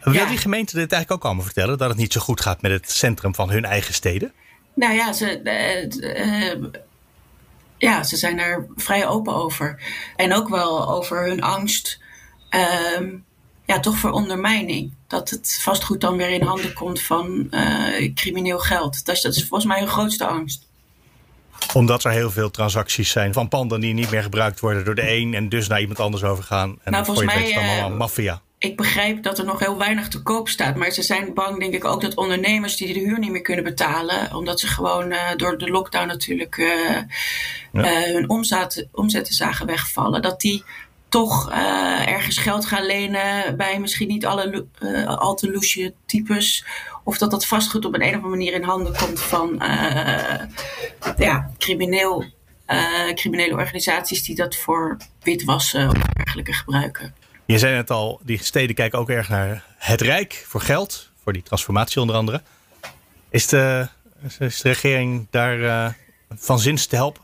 Wil 0.00 0.12
ja. 0.12 0.26
die 0.26 0.38
gemeente 0.38 0.76
dit 0.76 0.92
eigenlijk 0.92 1.12
ook 1.12 1.26
allemaal 1.26 1.44
vertellen? 1.44 1.78
Dat 1.78 1.88
het 1.88 1.98
niet 1.98 2.12
zo 2.12 2.20
goed 2.20 2.40
gaat 2.40 2.62
met 2.62 2.70
het 2.70 2.90
centrum 2.90 3.34
van 3.34 3.50
hun 3.50 3.64
eigen 3.64 3.94
steden? 3.94 4.32
Nou 4.74 4.94
ja, 4.94 5.12
ze, 5.12 5.40
uh, 5.44 6.56
uh, 6.56 6.64
ja, 7.78 8.02
ze 8.02 8.16
zijn 8.16 8.36
daar 8.36 8.66
vrij 8.76 9.06
open 9.06 9.34
over. 9.34 9.82
En 10.16 10.34
ook 10.34 10.48
wel 10.48 10.90
over 10.90 11.26
hun 11.26 11.42
angst. 11.42 12.00
Uh, 12.54 13.08
ja, 13.66 13.80
toch 13.80 13.98
voor 13.98 14.10
ondermijning. 14.10 14.92
Dat 15.06 15.30
het 15.30 15.58
vastgoed 15.62 16.00
dan 16.00 16.16
weer 16.16 16.30
in 16.30 16.42
handen 16.42 16.72
komt 16.72 17.02
van 17.02 17.46
uh, 17.50 18.14
crimineel 18.14 18.58
geld. 18.58 19.04
Dat 19.04 19.16
is, 19.16 19.22
dat 19.22 19.34
is 19.34 19.46
volgens 19.46 19.64
mij 19.64 19.78
hun 19.78 19.88
grootste 19.88 20.26
angst 20.26 20.70
omdat 21.74 22.04
er 22.04 22.10
heel 22.10 22.30
veel 22.30 22.50
transacties 22.50 23.10
zijn 23.10 23.32
van 23.32 23.48
panden 23.48 23.80
die 23.80 23.94
niet 23.94 24.10
meer 24.10 24.22
gebruikt 24.22 24.60
worden 24.60 24.84
door 24.84 24.94
de 24.94 25.10
een 25.10 25.34
en 25.34 25.48
dus 25.48 25.68
naar 25.68 25.80
iemand 25.80 26.00
anders 26.00 26.24
overgaan. 26.24 26.78
En 26.82 26.92
nou, 26.92 27.04
volgens 27.04 27.26
mij 27.26 27.56
allemaal 27.56 27.90
maffia. 27.90 28.40
Ik 28.58 28.76
begrijp 28.76 29.22
dat 29.22 29.38
er 29.38 29.44
nog 29.44 29.58
heel 29.58 29.78
weinig 29.78 30.08
te 30.08 30.22
koop 30.22 30.48
staat. 30.48 30.76
Maar 30.76 30.90
ze 30.90 31.02
zijn 31.02 31.34
bang, 31.34 31.58
denk 31.58 31.74
ik, 31.74 31.84
ook 31.84 32.00
dat 32.00 32.14
ondernemers 32.14 32.76
die 32.76 32.92
de 32.92 33.00
huur 33.00 33.18
niet 33.18 33.30
meer 33.30 33.42
kunnen 33.42 33.64
betalen. 33.64 34.34
Omdat 34.34 34.60
ze 34.60 34.66
gewoon 34.66 35.12
uh, 35.12 35.18
door 35.36 35.58
de 35.58 35.70
lockdown 35.70 36.06
natuurlijk 36.06 36.56
uh, 36.56 36.66
ja. 37.72 38.06
uh, 38.06 38.12
hun 38.12 38.28
omzet, 38.28 38.88
omzetten 38.92 39.34
zagen 39.34 39.66
wegvallen. 39.66 40.22
Dat 40.22 40.40
die 40.40 40.64
toch 41.12 41.50
ergens 42.06 42.38
geld 42.38 42.66
gaan 42.66 42.86
lenen 42.86 43.56
bij 43.56 43.80
misschien 43.80 44.08
niet 44.08 44.26
alle 44.26 44.66
al 45.06 45.34
te 45.34 45.50
loesje 45.50 45.94
types. 46.06 46.64
Of 47.04 47.18
dat 47.18 47.30
dat 47.30 47.46
vastgoed 47.46 47.84
op 47.84 47.94
een, 47.94 48.02
een 48.02 48.08
of 48.08 48.14
andere 48.14 48.30
manier 48.30 48.52
in 48.52 48.62
handen 48.62 48.96
komt 48.96 49.20
van 49.20 49.56
ja, 51.16 51.50
crimineel, 51.58 52.24
criminele 53.14 53.54
organisaties 53.54 54.24
die 54.24 54.36
dat 54.36 54.56
voor 54.56 54.96
witwassen 55.22 55.88
of 55.88 55.98
dergelijke 55.98 56.52
gebruiken. 56.52 57.14
Je 57.44 57.58
zei 57.58 57.76
het 57.76 57.90
al, 57.90 58.20
die 58.22 58.42
steden 58.42 58.74
kijken 58.74 58.98
ook 58.98 59.10
erg 59.10 59.28
naar 59.28 59.64
het 59.78 60.00
Rijk 60.00 60.44
voor 60.46 60.60
geld. 60.60 61.10
voor 61.22 61.32
die 61.32 61.42
transformatie 61.42 62.00
onder 62.00 62.16
andere. 62.16 62.42
Is 63.30 63.46
de, 63.46 63.88
is 64.38 64.60
de 64.60 64.68
regering 64.68 65.26
daar 65.30 65.96
van 66.28 66.58
zins 66.58 66.86
te 66.86 66.96
helpen? 66.96 67.22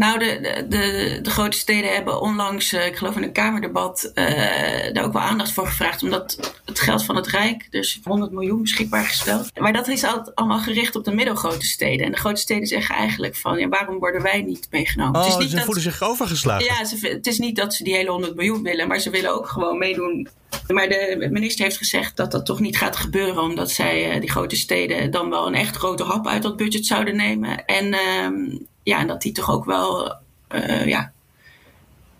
Nou, 0.00 0.18
de, 0.18 0.64
de, 0.68 1.18
de, 1.22 1.30
grote 1.30 1.56
steden 1.56 1.92
hebben 1.92 2.20
onlangs, 2.20 2.72
ik 2.72 2.96
geloof 2.96 3.16
in 3.16 3.22
een 3.22 3.32
Kamerdebat, 3.32 4.10
daar 4.92 5.04
ook 5.04 5.12
wel 5.12 5.22
aandacht 5.22 5.52
voor 5.52 5.66
gevraagd. 5.66 6.02
Omdat 6.02 6.54
het 6.64 6.80
geld 6.80 7.04
van 7.04 7.16
het 7.16 7.26
Rijk, 7.26 7.66
dus 7.70 8.00
100 8.04 8.32
miljoen 8.32 8.62
beschikbaar 8.62 9.04
gesteld. 9.04 9.58
Maar 9.58 9.72
dat 9.72 9.88
is 9.88 10.04
altijd 10.04 10.34
allemaal 10.34 10.58
gericht 10.58 10.96
op 10.96 11.04
de 11.04 11.14
middelgrote 11.14 11.66
steden. 11.66 12.06
En 12.06 12.12
de 12.12 12.18
grote 12.18 12.40
steden 12.40 12.66
zeggen 12.66 12.94
eigenlijk 12.94 13.36
van, 13.36 13.58
ja, 13.58 13.68
waarom 13.68 13.98
worden 13.98 14.22
wij 14.22 14.42
niet 14.42 14.68
meegenomen? 14.70 15.20
Oh, 15.20 15.26
het 15.26 15.32
is 15.32 15.38
niet 15.38 15.50
ze 15.50 15.64
voelen 15.64 15.82
zich 15.82 16.02
overgeslagen. 16.02 16.64
Ja, 16.64 16.84
ze, 16.84 17.08
het 17.08 17.26
is 17.26 17.38
niet 17.38 17.56
dat 17.56 17.74
ze 17.74 17.84
die 17.84 17.94
hele 17.94 18.10
100 18.10 18.34
miljoen 18.34 18.62
willen, 18.62 18.88
maar 18.88 18.98
ze 18.98 19.10
willen 19.10 19.34
ook 19.34 19.48
gewoon 19.48 19.78
meedoen. 19.78 20.28
Maar 20.68 20.88
de 20.88 21.28
minister 21.30 21.64
heeft 21.64 21.76
gezegd 21.76 22.16
dat 22.16 22.30
dat 22.30 22.46
toch 22.46 22.60
niet 22.60 22.76
gaat 22.76 22.96
gebeuren, 22.96 23.42
omdat 23.42 23.70
zij, 23.70 24.20
die 24.20 24.30
grote 24.30 24.56
steden, 24.56 25.10
dan 25.10 25.30
wel 25.30 25.46
een 25.46 25.54
echt 25.54 25.76
grote 25.76 26.02
hap 26.02 26.26
uit 26.26 26.42
dat 26.42 26.56
budget 26.56 26.86
zouden 26.86 27.16
nemen. 27.16 27.64
En 27.64 27.86
uh, 27.86 28.58
ja, 28.90 28.98
en 28.98 29.06
dat 29.06 29.22
die 29.22 29.32
toch 29.32 29.50
ook 29.50 29.64
wel 29.64 30.16
uh, 30.54 30.86
ja, 30.86 31.12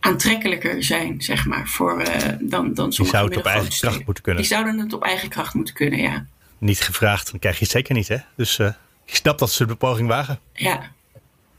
aantrekkelijker 0.00 0.84
zijn, 0.84 1.22
zeg 1.22 1.46
maar, 1.46 1.68
voor, 1.68 2.00
uh, 2.00 2.06
dan, 2.40 2.74
dan 2.74 2.92
sommige 2.92 2.96
Die 2.96 3.06
zouden 3.06 3.38
het 3.38 3.46
op 3.46 3.52
eigen 3.52 3.70
kracht 3.78 4.04
moeten 4.04 4.22
kunnen. 4.22 4.42
Die 4.42 4.50
zouden 4.50 4.78
het 4.78 4.92
op 4.92 5.02
eigen 5.02 5.28
kracht 5.28 5.54
moeten 5.54 5.74
kunnen, 5.74 5.98
ja. 5.98 6.26
Niet 6.58 6.80
gevraagd, 6.80 7.30
dan 7.30 7.40
krijg 7.40 7.58
je 7.58 7.62
het 7.62 7.72
zeker 7.72 7.94
niet, 7.94 8.08
hè? 8.08 8.16
Dus 8.36 8.58
uh, 8.58 8.66
ik 9.04 9.14
snap 9.14 9.38
dat 9.38 9.50
ze 9.50 9.66
de 9.66 9.74
poging 9.74 10.08
wagen. 10.08 10.38
Ja. 10.52 10.90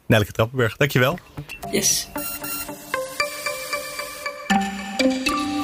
Nelke 0.06 0.32
Trappenburg, 0.32 0.78
dankjewel. 0.78 1.20
Yes. 1.72 2.08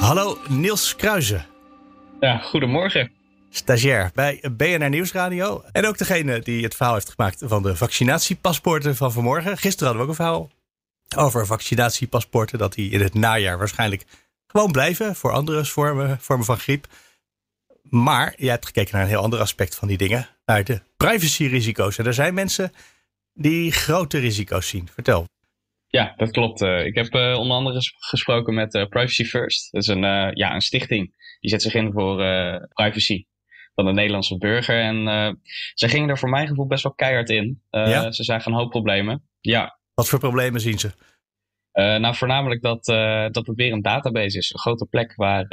Hallo, 0.00 0.38
Niels 0.48 0.96
Kruijzen. 0.96 1.46
Ja, 2.20 2.38
goedemorgen. 2.38 3.17
Stagiair 3.58 4.10
bij 4.14 4.40
BNR 4.56 4.88
Nieuwsradio. 4.88 5.62
En 5.72 5.86
ook 5.86 5.98
degene 5.98 6.40
die 6.40 6.62
het 6.62 6.74
verhaal 6.76 6.94
heeft 6.94 7.10
gemaakt 7.10 7.42
van 7.46 7.62
de 7.62 7.76
vaccinatiepaspoorten 7.76 8.96
van 8.96 9.12
vanmorgen. 9.12 9.58
Gisteren 9.58 9.86
hadden 9.86 9.96
we 9.96 10.02
ook 10.02 10.08
een 10.08 10.24
verhaal 10.24 10.50
over 11.16 11.46
vaccinatiepaspoorten. 11.46 12.58
Dat 12.58 12.72
die 12.72 12.90
in 12.90 13.00
het 13.00 13.14
najaar 13.14 13.58
waarschijnlijk 13.58 14.04
gewoon 14.46 14.72
blijven 14.72 15.14
voor 15.14 15.32
andere 15.32 15.64
vormen, 15.64 16.20
vormen 16.20 16.46
van 16.46 16.58
griep. 16.58 16.86
Maar 17.82 18.34
jij 18.36 18.50
hebt 18.50 18.66
gekeken 18.66 18.94
naar 18.94 19.02
een 19.02 19.08
heel 19.08 19.22
ander 19.22 19.40
aspect 19.40 19.74
van 19.74 19.88
die 19.88 19.96
dingen. 19.96 20.28
Naar 20.44 20.64
de 20.64 20.80
privacyrisico's. 20.96 21.98
En 21.98 22.06
er 22.06 22.14
zijn 22.14 22.34
mensen 22.34 22.72
die 23.32 23.72
grote 23.72 24.18
risico's 24.18 24.68
zien. 24.68 24.88
Vertel. 24.92 25.26
Ja, 25.86 26.14
dat 26.16 26.30
klopt. 26.30 26.60
Ik 26.60 26.94
heb 26.94 27.14
onder 27.14 27.56
andere 27.56 27.80
gesproken 27.98 28.54
met 28.54 28.70
Privacy 28.70 29.24
First. 29.24 29.72
Dat 29.72 29.82
is 29.82 29.88
een, 29.88 30.02
ja, 30.34 30.54
een 30.54 30.60
stichting. 30.60 31.14
Die 31.40 31.50
zet 31.50 31.62
zich 31.62 31.74
in 31.74 31.92
voor 31.92 32.16
privacy 32.72 33.26
van 33.78 33.86
de 33.86 33.92
Nederlandse 33.92 34.38
burger. 34.38 34.80
En 34.80 35.06
uh, 35.06 35.30
ze 35.74 35.88
gingen 35.88 36.08
er 36.08 36.18
voor 36.18 36.28
mijn 36.28 36.46
gevoel 36.46 36.66
best 36.66 36.82
wel 36.82 36.94
keihard 36.94 37.30
in. 37.30 37.62
Uh, 37.70 37.88
ja? 37.88 38.12
Ze 38.12 38.24
zagen 38.24 38.52
een 38.52 38.58
hoop 38.58 38.70
problemen. 38.70 39.28
Ja. 39.40 39.78
Wat 39.94 40.08
voor 40.08 40.18
problemen 40.18 40.60
zien 40.60 40.78
ze? 40.78 40.86
Uh, 41.72 41.96
nou, 41.96 42.14
voornamelijk 42.14 42.62
dat, 42.62 42.84
dat 43.34 43.46
het 43.46 43.56
weer 43.56 43.72
een 43.72 43.82
database 43.82 44.38
is. 44.38 44.52
Een 44.52 44.58
grote 44.58 44.86
plek 44.86 45.14
waar, 45.14 45.46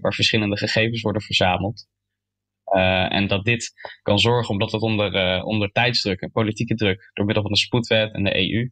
waar 0.00 0.14
verschillende 0.14 0.56
gegevens 0.56 1.02
worden 1.02 1.22
verzameld. 1.22 1.86
en 3.08 3.26
dat 3.26 3.44
dit 3.44 3.72
kan 4.02 4.18
zorgen, 4.18 4.50
omdat 4.50 4.72
het 4.72 4.80
onder, 4.80 5.42
onder 5.42 5.72
tijdsdruk 5.72 6.20
en 6.20 6.30
politieke 6.30 6.74
druk, 6.74 7.10
door 7.12 7.24
middel 7.24 7.42
van 7.42 7.52
de 7.52 7.58
spoedwet 7.58 8.12
en 8.12 8.24
de 8.24 8.36
EU, 8.36 8.70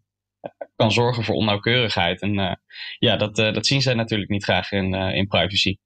kan 0.76 0.92
zorgen 0.92 1.24
voor 1.24 1.34
onnauwkeurigheid. 1.34 2.20
En 2.20 2.60
ja, 2.98 3.16
dat, 3.16 3.36
dat 3.36 3.66
zien 3.66 3.82
zij 3.82 3.94
natuurlijk 3.94 4.30
niet 4.30 4.44
graag 4.44 4.72
in, 4.72 4.94
in 4.94 5.26
privacy. 5.26 5.76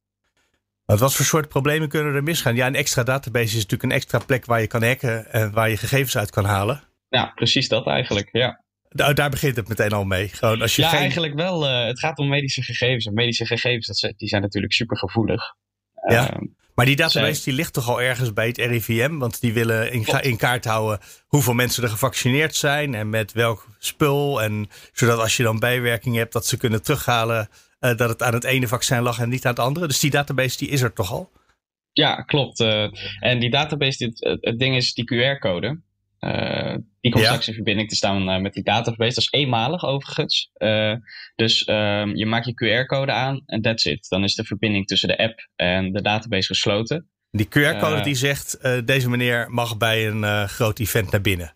Wat 0.87 1.15
voor 1.15 1.25
soort 1.25 1.49
problemen 1.49 1.89
kunnen 1.89 2.15
er 2.15 2.23
misgaan? 2.23 2.55
Ja, 2.55 2.67
een 2.67 2.75
extra 2.75 3.03
database 3.03 3.45
is 3.45 3.55
natuurlijk 3.55 3.83
een 3.83 3.93
extra 3.93 4.19
plek 4.19 4.45
waar 4.45 4.61
je 4.61 4.67
kan 4.67 4.83
hacken 4.83 5.33
en 5.33 5.53
waar 5.53 5.71
je 5.71 5.77
gegevens 5.77 6.17
uit 6.17 6.31
kan 6.31 6.45
halen. 6.45 6.83
Ja, 7.09 7.33
precies 7.35 7.69
dat 7.69 7.87
eigenlijk, 7.87 8.29
ja. 8.33 8.65
Daar, 8.89 9.15
daar 9.15 9.31
begint 9.31 9.57
het 9.57 9.69
meteen 9.69 9.93
al 9.93 10.05
mee. 10.05 10.29
Gewoon 10.29 10.63
als 10.63 10.77
je 10.77 10.83
ja, 10.83 10.89
geen... 10.89 10.99
eigenlijk 10.99 11.35
wel. 11.35 11.69
Uh, 11.69 11.87
het 11.87 11.99
gaat 11.99 12.19
om 12.19 12.29
medische 12.29 12.63
gegevens. 12.63 13.07
En 13.07 13.15
medische 13.15 13.47
gegevens, 13.47 14.01
dat, 14.01 14.15
die 14.17 14.29
zijn 14.29 14.43
natuurlijk 14.43 14.73
super 14.73 14.97
gevoelig. 14.97 15.43
Ja. 16.09 16.23
Uh, 16.23 16.49
maar 16.75 16.87
die 16.87 16.97
database 16.97 17.35
zij... 17.35 17.45
die 17.45 17.55
ligt 17.55 17.73
toch 17.73 17.89
al 17.89 18.01
ergens 18.01 18.33
bij 18.33 18.47
het 18.47 18.59
RIVM? 18.59 19.19
Want 19.19 19.41
die 19.41 19.53
willen 19.53 19.93
in, 19.93 20.07
in, 20.21 20.37
kaart 20.37 20.65
houden 20.65 20.99
hoeveel 21.27 21.55
mensen 21.55 21.83
er 21.83 21.89
gevaccineerd 21.89 22.55
zijn 22.55 22.95
en 22.95 23.11
met 23.11 23.33
welk 23.33 23.67
spul. 23.79 24.43
En 24.43 24.69
zodat 24.93 25.19
als 25.19 25.37
je 25.37 25.43
dan 25.43 25.59
bijwerkingen 25.59 26.19
hebt, 26.19 26.33
dat 26.33 26.47
ze 26.47 26.57
kunnen 26.57 26.83
terughalen 26.83 27.49
dat 27.91 28.09
het 28.09 28.23
aan 28.23 28.35
het 28.35 28.45
ene 28.45 28.69
vaccin 28.69 29.03
lag 29.03 29.19
en 29.19 29.29
niet 29.29 29.45
aan 29.45 29.51
het 29.51 29.61
andere. 29.61 29.87
Dus 29.87 30.01
die 30.01 30.11
database 30.11 30.57
die 30.57 30.69
is 30.69 30.83
er 30.83 30.93
toch 30.93 31.13
al? 31.13 31.31
Ja, 31.93 32.15
klopt. 32.15 32.61
Uh, 32.61 32.89
en 33.21 33.39
die 33.39 33.51
database, 33.51 33.99
dit, 33.99 34.39
het 34.41 34.59
ding 34.59 34.77
is 34.77 34.95
die 34.95 35.05
QR-code. 35.05 35.81
Uh, 36.21 36.75
die 37.01 37.13
komt 37.13 37.25
ja. 37.25 37.31
straks 37.31 37.49
in 37.49 37.55
verbinding 37.55 37.89
te 37.89 37.97
staan 37.97 38.43
met 38.43 38.53
die 38.53 38.63
database. 38.63 39.15
Dat 39.15 39.25
is 39.25 39.31
eenmalig 39.31 39.85
overigens. 39.85 40.51
dus 41.35 41.59
je 42.15 42.25
maakt 42.27 42.47
je 42.47 42.85
QR-code 42.85 43.13
aan 43.13 43.43
en 43.47 43.63
that's 43.63 43.85
it. 43.85 44.09
Dan 44.09 44.25
is 44.25 44.35
de 44.35 44.45
verbinding 44.45 44.87
tussen 44.87 45.09
de 45.09 45.19
app 45.19 45.49
en 45.57 45.93
de 45.93 46.03
database 46.03 46.47
gesloten. 46.47 47.09
Die 47.31 47.47
QR-code 47.47 48.01
die 48.01 48.15
zegt, 48.15 48.59
deze 48.87 49.11
meneer 49.11 49.51
mag 49.51 49.77
bij 49.77 50.07
een 50.07 50.49
groot 50.49 50.79
event 50.79 51.11
naar 51.11 51.21
binnen. 51.21 51.55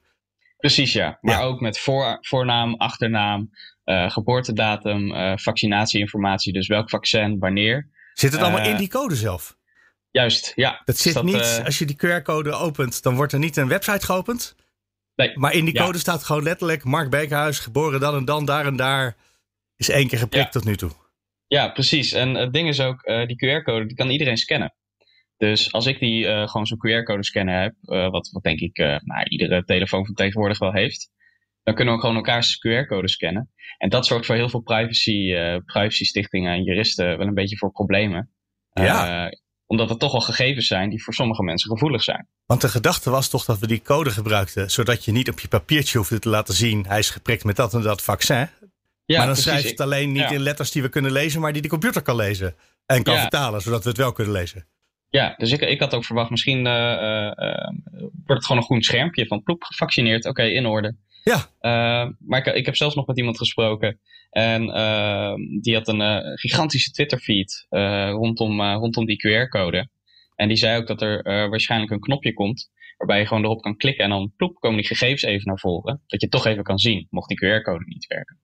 Precies, 0.59 0.93
ja. 0.93 1.19
Maar 1.21 1.39
ja. 1.39 1.45
ook 1.45 1.61
met 1.61 1.79
voor, 1.79 2.19
voornaam, 2.21 2.75
achternaam, 2.75 3.51
geboortedatum, 3.89 5.15
uh, 5.15 5.33
vaccinatieinformatie, 5.37 6.53
dus 6.53 6.67
welk 6.67 6.91
vaccin, 6.91 7.39
wanneer. 7.39 7.89
Zit 8.13 8.33
het 8.33 8.41
allemaal 8.41 8.61
uh, 8.61 8.67
in 8.67 8.77
die 8.77 8.89
code 8.89 9.17
zelf? 9.17 9.57
Juist, 10.11 10.53
ja. 10.55 10.83
Dat 10.85 10.99
zit 10.99 11.15
dat, 11.15 11.25
niet, 11.25 11.63
als 11.65 11.79
je 11.79 11.85
die 11.85 11.97
QR-code 11.97 12.53
opent, 12.53 13.03
dan 13.03 13.15
wordt 13.15 13.33
er 13.33 13.39
niet 13.39 13.57
een 13.57 13.69
website 13.69 14.05
geopend. 14.05 14.57
Nee. 15.15 15.39
Maar 15.39 15.53
in 15.53 15.65
die 15.65 15.75
code 15.75 15.93
ja. 15.93 15.99
staat 15.99 16.25
gewoon 16.25 16.43
letterlijk 16.43 16.85
Mark 16.85 17.11
Beekhuis, 17.11 17.59
geboren 17.59 18.01
dan 18.01 18.15
en 18.15 18.25
dan, 18.25 18.45
daar 18.45 18.67
en 18.67 18.77
daar. 18.77 19.17
Is 19.77 19.89
één 19.89 20.09
keer 20.09 20.19
geprikt 20.19 20.45
ja. 20.45 20.51
tot 20.51 20.65
nu 20.65 20.77
toe. 20.77 20.91
Ja, 21.47 21.69
precies. 21.69 22.13
En 22.13 22.35
het 22.35 22.53
ding 22.53 22.69
is 22.69 22.81
ook, 22.81 23.03
die 23.27 23.37
QR-code 23.47 23.87
die 23.87 23.97
kan 23.97 24.11
iedereen 24.11 24.37
scannen. 24.37 24.75
Dus 25.37 25.73
als 25.73 25.87
ik 25.87 25.99
die 25.99 26.25
uh, 26.25 26.49
gewoon 26.49 26.67
zo'n 26.67 26.79
QR-code 26.79 27.25
scanner 27.25 27.61
heb, 27.61 27.75
uh, 27.83 28.11
wat, 28.11 28.31
wat 28.33 28.43
denk 28.43 28.61
ik 28.61 28.77
nou, 28.79 29.25
iedere 29.29 29.65
telefoon 29.65 30.07
van 30.07 30.15
tegenwoordig 30.15 30.59
wel 30.59 30.73
heeft, 30.73 31.11
dan 31.63 31.75
kunnen 31.75 31.95
we 31.95 32.01
gewoon 32.01 32.17
elkaars 32.17 32.57
QR-code 32.57 33.09
scannen. 33.09 33.51
En 33.79 33.89
dat 33.89 34.07
zorgt 34.07 34.27
voor 34.27 34.35
heel 34.35 34.49
veel 34.49 34.61
privacy, 34.61 35.33
privacy 35.65 36.05
stichtingen 36.05 36.53
en 36.53 36.63
juristen 36.63 37.19
wel 37.19 37.27
een 37.27 37.35
beetje 37.35 37.57
voor 37.57 37.71
problemen. 37.71 38.31
Ja. 38.73 39.31
omdat 39.67 39.89
het 39.89 39.99
toch 39.99 40.13
al 40.13 40.21
gegevens 40.21 40.67
zijn 40.67 40.91
die 40.91 41.03
voor 41.03 41.15
sommige 41.15 41.43
mensen 41.43 41.71
gevoelig 41.71 42.03
zijn. 42.03 42.29
Want 42.47 42.61
de 42.61 42.69
gedachte 42.69 43.11
was 43.11 43.29
toch 43.29 43.45
dat 43.45 43.59
we 43.59 43.67
die 43.67 43.83
code 43.83 44.11
gebruikten, 44.11 44.71
zodat 44.71 45.05
je 45.05 45.13
niet 45.13 45.31
op 45.31 45.41
je 45.41 45.49
papiertje 45.49 45.99
hoefde 45.99 46.19
te 46.19 46.29
laten 46.29 46.55
zien, 46.55 46.85
hij 46.87 46.99
is 46.99 47.11
geprikt 47.11 47.45
met 47.45 47.57
dat 47.57 47.75
en 47.75 47.83
dat 47.83 48.03
vaccin. 48.03 48.49
Ja, 49.05 49.17
maar 49.17 49.27
dan 49.27 49.35
precies. 49.35 49.43
schrijft 49.43 49.71
het 49.71 49.81
alleen 49.81 50.13
niet 50.13 50.23
ja. 50.23 50.31
in 50.31 50.41
letters 50.41 50.71
die 50.71 50.83
we 50.83 50.89
kunnen 50.89 51.13
lezen, 51.13 51.41
maar 51.41 51.53
die 51.53 51.63
de 51.63 51.69
computer 51.69 52.03
kan 52.03 52.17
lezen. 52.17 52.55
En 52.87 53.03
kan 53.03 53.15
ja. 53.15 53.21
vertalen, 53.21 53.61
zodat 53.61 53.83
we 53.83 53.89
het 53.89 53.99
wel 53.99 54.13
kunnen 54.13 54.33
lezen. 54.33 54.67
Ja, 55.09 55.35
dus 55.37 55.53
ik, 55.53 55.61
ik 55.61 55.81
had 55.81 55.95
ook 55.95 56.05
verwacht, 56.05 56.31
misschien 56.31 56.67
uh, 56.67 56.73
uh, 56.73 57.33
wordt 57.95 58.27
het 58.27 58.45
gewoon 58.45 58.61
een 58.61 58.67
groen 58.67 58.83
schermpje 58.83 59.27
van 59.27 59.43
ploep 59.43 59.63
gevaccineerd. 59.63 60.25
Oké, 60.25 60.41
okay, 60.41 60.53
in 60.53 60.67
orde. 60.67 60.97
Ja. 61.23 61.49
maar 62.19 62.47
ik, 62.47 62.55
ik 62.55 62.67
heb 62.67 62.77
zelfs 62.77 62.95
nog 62.95 63.07
met 63.07 63.19
iemand 63.19 63.39
gesproken. 63.39 64.01
En 64.31 64.61
die 65.61 65.75
had 65.75 65.89
een 65.89 66.23
gigantische 66.39 66.91
Twitter-feed 66.91 67.67
rondom, 68.11 68.63
rondom 68.63 69.07
die 69.07 69.17
QR-code. 69.27 69.89
En 70.35 70.49
die 70.49 70.57
zei 70.57 70.81
ook 70.81 70.87
dat 70.87 71.03
er 71.03 71.23
waarschijnlijk 71.51 71.93
een 71.93 72.01
knopje 72.01 72.35
komt. 72.35 72.71
Waarbij 72.97 73.19
je 73.19 73.27
gewoon 73.27 73.45
erop 73.45 73.63
kan 73.63 73.77
klikken 73.77 74.05
en 74.05 74.11
dan 74.11 74.33
ploep 74.37 74.55
komen 74.61 74.77
die 74.77 74.87
gegevens 74.87 75.23
even 75.23 75.47
naar 75.47 75.59
voren. 75.59 76.03
Dat 76.07 76.21
je 76.21 76.29
toch 76.29 76.47
even 76.47 76.63
kan 76.63 76.79
zien, 76.79 77.07
mocht 77.11 77.29
die 77.29 77.37
QR-code 77.37 77.85
niet 77.87 78.07
werken. 78.07 78.39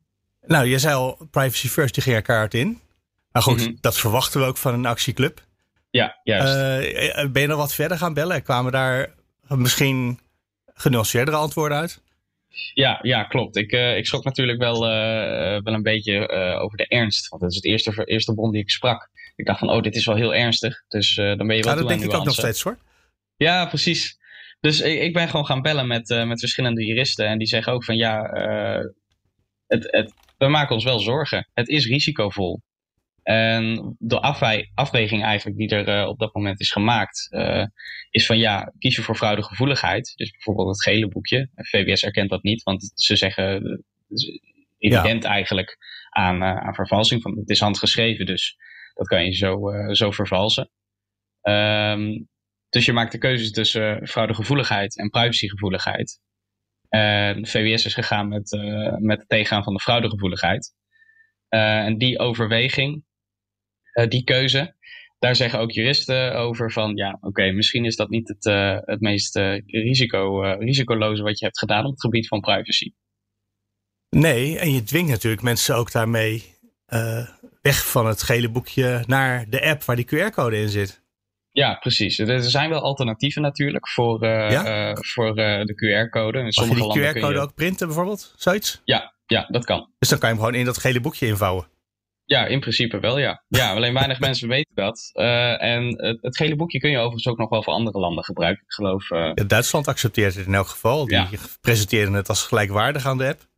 Nou, 0.47 0.66
je 0.66 0.78
zei 0.78 0.95
al, 0.95 1.28
privacy 1.31 1.69
first, 1.69 1.95
die 1.95 2.02
ging 2.02 2.16
er 2.16 2.23
kaart 2.23 2.54
in. 2.54 2.81
Maar 3.33 3.43
goed, 3.43 3.59
mm 3.59 3.64
-hmm. 3.64 3.78
dat 3.81 3.99
verwachten 3.99 4.40
we 4.40 4.47
ook 4.47 4.57
van 4.57 4.75
een 4.75 4.87
actieclub. 4.87 5.47
Ja, 5.90 6.21
juist. 6.23 6.54
Ben 7.33 7.43
je 7.43 7.49
nog 7.49 7.59
wat 7.59 7.75
verder 7.75 7.99
gaan 7.99 8.14
bellen? 8.14 8.43
Kwamen 8.43 8.73
daar 8.73 9.14
misschien 9.49 10.19
genuanceerdere 10.66 11.37
antwoorden 11.37 11.78
uit? 11.78 12.02
Ja, 12.75 12.99
ja 13.02 13.25
klopt. 13.25 13.56
Ik, 13.56 13.73
uh, 13.73 13.96
ik 13.96 14.06
schrok 14.06 14.25
natuurlijk 14.25 14.58
wel, 14.58 14.75
uh, 14.75 15.62
wel 15.62 15.75
een 15.75 15.82
beetje 15.82 16.28
over 16.61 16.76
de 16.76 16.87
ernst. 16.87 17.28
Want 17.28 17.42
dat 17.42 17.50
is 17.50 17.56
het 17.56 17.64
eerste, 17.64 18.04
eerste 18.04 18.34
bron 18.34 18.52
die 18.52 18.61
ik 18.61 18.70
sprak. 18.70 19.11
Ik 19.37 19.46
dacht 19.46 19.58
van, 19.58 19.70
oh, 19.70 19.82
dit 19.82 19.96
is 19.96 20.06
wel 20.06 20.16
heel 20.16 20.34
ernstig. 20.34 20.84
Dus 20.88 21.14
dan 21.14 21.46
ben 21.46 21.56
je 21.56 21.62
wel 21.62 21.73
ja, 21.73 21.78
dat 21.78 21.88
denk 21.88 22.02
ik 22.02 22.14
ook 22.14 22.25
nog 22.25 22.34
steeds 22.34 22.62
hoor. 22.62 22.78
Ja, 23.37 23.66
precies. 23.66 24.18
Dus 24.61 24.80
ik, 24.80 25.00
ik 25.00 25.12
ben 25.12 25.28
gewoon 25.28 25.46
gaan 25.46 25.62
bellen 25.62 25.87
met, 25.87 26.08
met 26.08 26.40
verschillende 26.40 26.84
juristen. 26.84 27.26
En 27.26 27.38
die 27.38 27.46
zeggen 27.46 27.73
ook 27.73 27.84
van, 27.84 27.96
ja, 27.96 28.23
het, 29.66 29.88
het, 29.90 30.12
we 30.38 30.49
maken 30.49 30.75
ons 30.75 30.84
wel 30.84 30.99
zorgen. 30.99 31.49
Het 31.54 31.68
is 31.68 31.87
risicovol. 31.87 32.61
En 33.25 33.97
de 33.99 34.21
afwij, 34.21 34.71
afweging 34.75 35.23
eigenlijk 35.23 35.59
die 35.59 35.69
er 35.69 36.00
uh, 36.02 36.09
op 36.09 36.19
dat 36.19 36.35
moment 36.35 36.61
is 36.61 36.73
gemaakt, 36.73 37.28
uh, 37.31 37.64
is 38.11 38.26
van 38.26 38.38
ja, 38.38 38.73
kies 38.78 38.97
je 38.97 39.02
voor 39.02 39.16
fraudegevoeligheid. 39.16 40.12
Dus 40.16 40.31
bijvoorbeeld 40.31 40.69
het 40.69 40.83
gele 40.83 41.09
boekje. 41.09 41.50
VWS 41.54 42.02
erkent 42.02 42.31
dat 42.31 42.43
niet, 42.43 42.62
want 42.62 42.93
ze 42.95 43.16
zeggen 43.16 43.45
het 43.45 43.83
is 44.09 44.40
evident 44.78 45.23
ja. 45.23 45.28
eigenlijk 45.28 45.76
aan, 46.11 46.43
uh, 46.43 46.57
aan 46.57 46.75
vervalsing. 46.75 47.23
Van, 47.23 47.38
het 47.38 47.50
is 47.50 47.61
handgeschreven, 47.61 48.26
dus 48.26 48.57
dat 48.95 49.07
kan 49.07 49.25
je 49.25 49.33
zo, 49.33 49.61
zo 49.93 50.11
vervalsen. 50.11 50.71
Um, 51.43 52.28
Dus 52.69 52.85
je 52.85 52.93
maakt 52.93 53.12
de 53.12 53.19
keuze 53.19 53.50
tussen 53.50 54.09
fraudegevoeligheid 54.09 54.99
en 54.99 55.11
privacygevoeligheid. 55.11 56.21
En 56.88 57.47
VWS 57.47 57.85
is 57.85 57.95
gegaan 57.95 58.28
met, 58.28 58.59
met 58.99 59.19
het 59.19 59.28
tegengaan 59.28 59.64
van 59.64 59.75
de 59.75 59.81
fraudegevoeligheid. 59.81 60.75
Uh, 61.54 61.85
en 61.85 61.99
die 61.99 62.19
overweging, 62.19 63.04
die 64.08 64.24
keuze, 64.24 64.74
daar 65.18 65.36
zeggen 65.36 65.58
ook 65.58 65.70
juristen 65.70 66.34
over 66.34 66.72
van 66.72 66.96
ja, 66.96 67.18
oké, 67.20 67.52
misschien 67.52 67.84
is 67.84 67.96
dat 67.96 68.08
niet 68.08 68.28
het, 68.28 68.44
het 68.84 69.00
meest 69.00 69.36
risico, 69.66 70.40
risicoloze 70.58 71.22
wat 71.22 71.38
je 71.38 71.44
hebt 71.44 71.58
gedaan 71.58 71.84
op 71.84 71.90
het 71.90 72.00
gebied 72.00 72.28
van 72.28 72.40
privacy. 72.40 72.92
Nee, 74.10 74.58
en 74.58 74.72
je 74.72 74.82
dwingt 74.82 75.10
natuurlijk 75.10 75.42
mensen 75.42 75.76
ook 75.76 75.92
daarmee 75.92 76.42
weg 77.62 77.86
van 77.86 78.06
het 78.06 78.22
gele 78.22 78.50
boekje 78.50 79.04
naar 79.06 79.44
de 79.48 79.62
app 79.62 79.84
waar 79.84 79.96
die 79.96 80.06
QR-code 80.06 80.56
in 80.56 80.68
zit. 80.68 81.02
Ja, 81.50 81.74
precies. 81.74 82.18
Er 82.18 82.42
zijn 82.42 82.70
wel 82.70 82.80
alternatieven 82.80 83.42
natuurlijk 83.42 83.88
voor, 83.88 84.24
uh, 84.24 84.92
voor 84.94 85.28
uh, 85.28 85.34
de 85.64 85.74
QR-code. 85.74 86.42
Mag 86.42 86.54
je 86.54 86.74
die 86.74 87.12
QR-code 87.12 87.38
ook 87.38 87.54
printen 87.54 87.86
bijvoorbeeld? 87.86 88.34
Zoiets? 88.36 88.80
Ja, 88.84 89.14
ja, 89.26 89.46
dat 89.48 89.64
kan. 89.64 89.90
Dus 89.98 90.08
dan 90.08 90.18
kan 90.18 90.28
je 90.28 90.34
hem 90.34 90.44
gewoon 90.44 90.60
in 90.60 90.66
dat 90.66 90.78
gele 90.78 91.00
boekje 91.00 91.26
invouwen? 91.26 91.66
Ja, 92.25 92.47
in 92.47 92.61
principe 92.61 93.00
wel, 93.00 93.19
ja. 93.19 93.45
Ja, 93.49 93.73
alleen 93.73 93.95
weinig 93.95 94.21
mensen 94.28 94.49
weten 94.49 94.75
dat. 94.75 95.11
en 95.61 96.02
het, 96.02 96.19
het, 96.21 96.37
gele 96.37 96.57
boekje 96.57 96.78
kun 96.78 96.90
je 96.90 96.99
overigens 96.99 97.26
ook 97.26 97.38
nog 97.38 97.49
wel 97.49 97.62
voor 97.62 97.73
andere 97.73 97.99
landen 97.99 98.25
gebruiken. 98.25 98.64
Ik 98.64 98.73
geloof... 98.73 99.09
Duitsland 99.47 99.88
accepteert 99.88 100.35
het 100.35 100.47
in 100.47 100.54
elk 100.54 100.69
geval. 100.69 101.07
Die 101.07 101.16
ja. 101.16 101.28
presenteerden 101.61 102.14
het 102.14 102.28
als 102.28 102.43
gelijkwaardig 102.43 103.07
aan 103.07 103.19
de 103.19 103.28
app. 103.28 103.49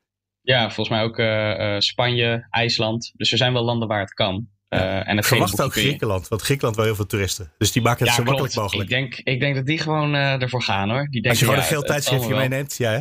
Ja, 0.43 0.71
volgens 0.71 0.89
mij 0.89 1.03
ook 1.03 1.83
Spanje, 1.83 2.47
IJsland. 2.51 3.13
Dus 3.15 3.33
er 3.33 3.39
zijn 3.39 3.53
wel 3.53 3.65
landen 3.65 3.89
waar 3.89 4.01
het 4.01 4.15
kan. 4.15 4.49
Uh, 4.69 5.09
en 5.09 5.17
het 5.17 5.27
verwacht 5.27 5.63
ook 5.63 5.73
Griekenland, 5.73 6.29
want 6.29 6.43
Griekenland 6.43 6.77
wil 6.77 6.85
heel 6.85 6.95
veel 6.95 7.07
toeristen. 7.07 7.53
Dus 7.59 7.73
die 7.73 7.83
maken 7.83 8.07
het 8.07 8.15
zo 8.15 8.23
makkelijk 8.23 8.55
mogelijk. 8.55 8.91
Ik 8.91 8.97
denk, 8.97 9.15
ik 9.15 9.41
denk 9.41 9.55
dat 9.55 9.67
die 9.67 9.79
gewoon 9.79 10.15
uh, 10.15 10.43
ervoor 10.43 10.63
gaan 10.63 10.91
hoor. 10.91 11.03
Die 11.03 11.23
denken, 11.23 11.31
Als 11.31 11.39
je 11.39 11.45
gewoon 11.45 11.61
ja, 11.61 11.67
een 11.67 11.73
veel 11.73 11.83
tijdschriftje 11.83 12.35
meeneemt, 12.35 12.77
ja 12.77 12.91
hè? 12.91 13.01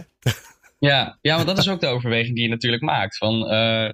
ja, 0.90 1.18
ja, 1.22 1.36
maar 1.36 1.46
dat 1.46 1.58
is 1.58 1.70
ook 1.70 1.80
de 1.80 1.88
overweging 1.88 2.36
die 2.36 2.44
je 2.44 2.50
natuurlijk 2.50 2.84
maakt. 2.84 3.18
Van, 3.18 3.54
uh, 3.54 3.90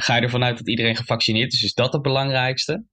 ga 0.00 0.16
je 0.16 0.22
ervan 0.22 0.44
uit 0.44 0.58
dat 0.58 0.68
iedereen 0.68 0.96
gevaccineerd 0.96 1.52
is? 1.52 1.62
Is 1.62 1.74
dat 1.74 1.92
het 1.92 2.02
belangrijkste? 2.02 2.84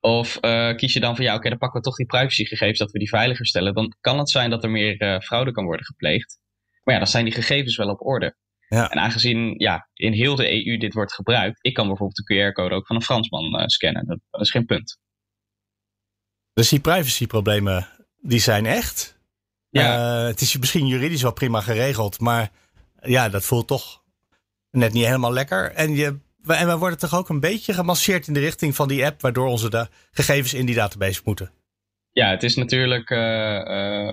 Of 0.00 0.40
kies 0.76 0.92
je 0.92 1.00
dan 1.00 1.16
van 1.16 1.24
ja, 1.24 1.34
oké, 1.34 1.48
dan 1.48 1.58
pakken 1.58 1.78
we 1.80 1.86
toch 1.86 1.96
die 1.96 2.06
privacygegevens 2.06 2.78
dat 2.78 2.90
we 2.90 2.98
die 2.98 3.08
veiliger 3.08 3.46
stellen. 3.46 3.74
Dan 3.74 3.96
kan 4.00 4.18
het 4.18 4.30
zijn 4.30 4.50
dat 4.50 4.64
er 4.64 4.70
meer 4.70 5.22
fraude 5.22 5.52
kan 5.52 5.64
worden 5.64 5.86
gepleegd. 5.86 6.38
Maar 6.82 6.94
ja, 6.94 7.00
dan 7.00 7.10
zijn 7.10 7.24
die 7.24 7.34
gegevens 7.34 7.76
wel 7.76 7.88
op 7.88 8.06
orde. 8.06 8.36
Ja. 8.68 8.90
En 8.90 8.98
aangezien 8.98 9.54
ja, 9.58 9.88
in 9.94 10.12
heel 10.12 10.34
de 10.34 10.66
EU 10.66 10.76
dit 10.76 10.94
wordt 10.94 11.14
gebruikt, 11.14 11.58
ik 11.60 11.74
kan 11.74 11.86
bijvoorbeeld 11.86 12.26
de 12.26 12.34
QR-code 12.34 12.74
ook 12.74 12.86
van 12.86 12.96
een 12.96 13.02
Fransman 13.02 13.60
uh, 13.60 13.66
scannen. 13.66 14.06
Dat, 14.06 14.18
dat, 14.30 14.40
is 14.40 14.50
geen 14.50 14.64
punt. 14.64 14.98
Dus 16.52 16.68
die 16.68 16.80
privacyproblemen, 16.80 17.88
die 18.20 18.40
zijn 18.40 18.66
echt. 18.66 19.18
Ja. 19.68 20.26
Het 20.26 20.40
is 20.40 20.58
misschien 20.58 20.86
juridisch 20.86 21.22
wel 21.22 21.32
prima 21.32 21.60
geregeld, 21.60 22.20
maar 22.20 22.50
ja, 23.00 23.28
dat 23.28 23.44
voelt 23.44 23.66
toch 23.66 24.02
net 24.70 24.92
niet 24.92 25.04
helemaal 25.04 25.32
lekker. 25.32 25.72
En, 25.72 25.94
je, 25.94 26.18
en 26.46 26.66
we 26.66 26.76
worden 26.76 26.98
toch 26.98 27.14
ook 27.14 27.28
een 27.28 27.40
beetje 27.40 27.72
gemasseerd 27.72 28.26
in 28.26 28.34
de 28.34 28.40
richting 28.40 28.74
van 28.74 28.88
die 28.88 29.04
app, 29.04 29.20
waardoor 29.20 29.46
onze 29.46 29.70
de 29.70 29.88
gegevens 30.10 30.54
in 30.54 30.66
die 30.66 30.74
database 30.74 31.20
moeten. 31.24 31.50
Ja, 32.12 32.30
het 32.30 32.42
is 32.42 32.56
natuurlijk, 32.56 33.10
uh, 33.10 34.12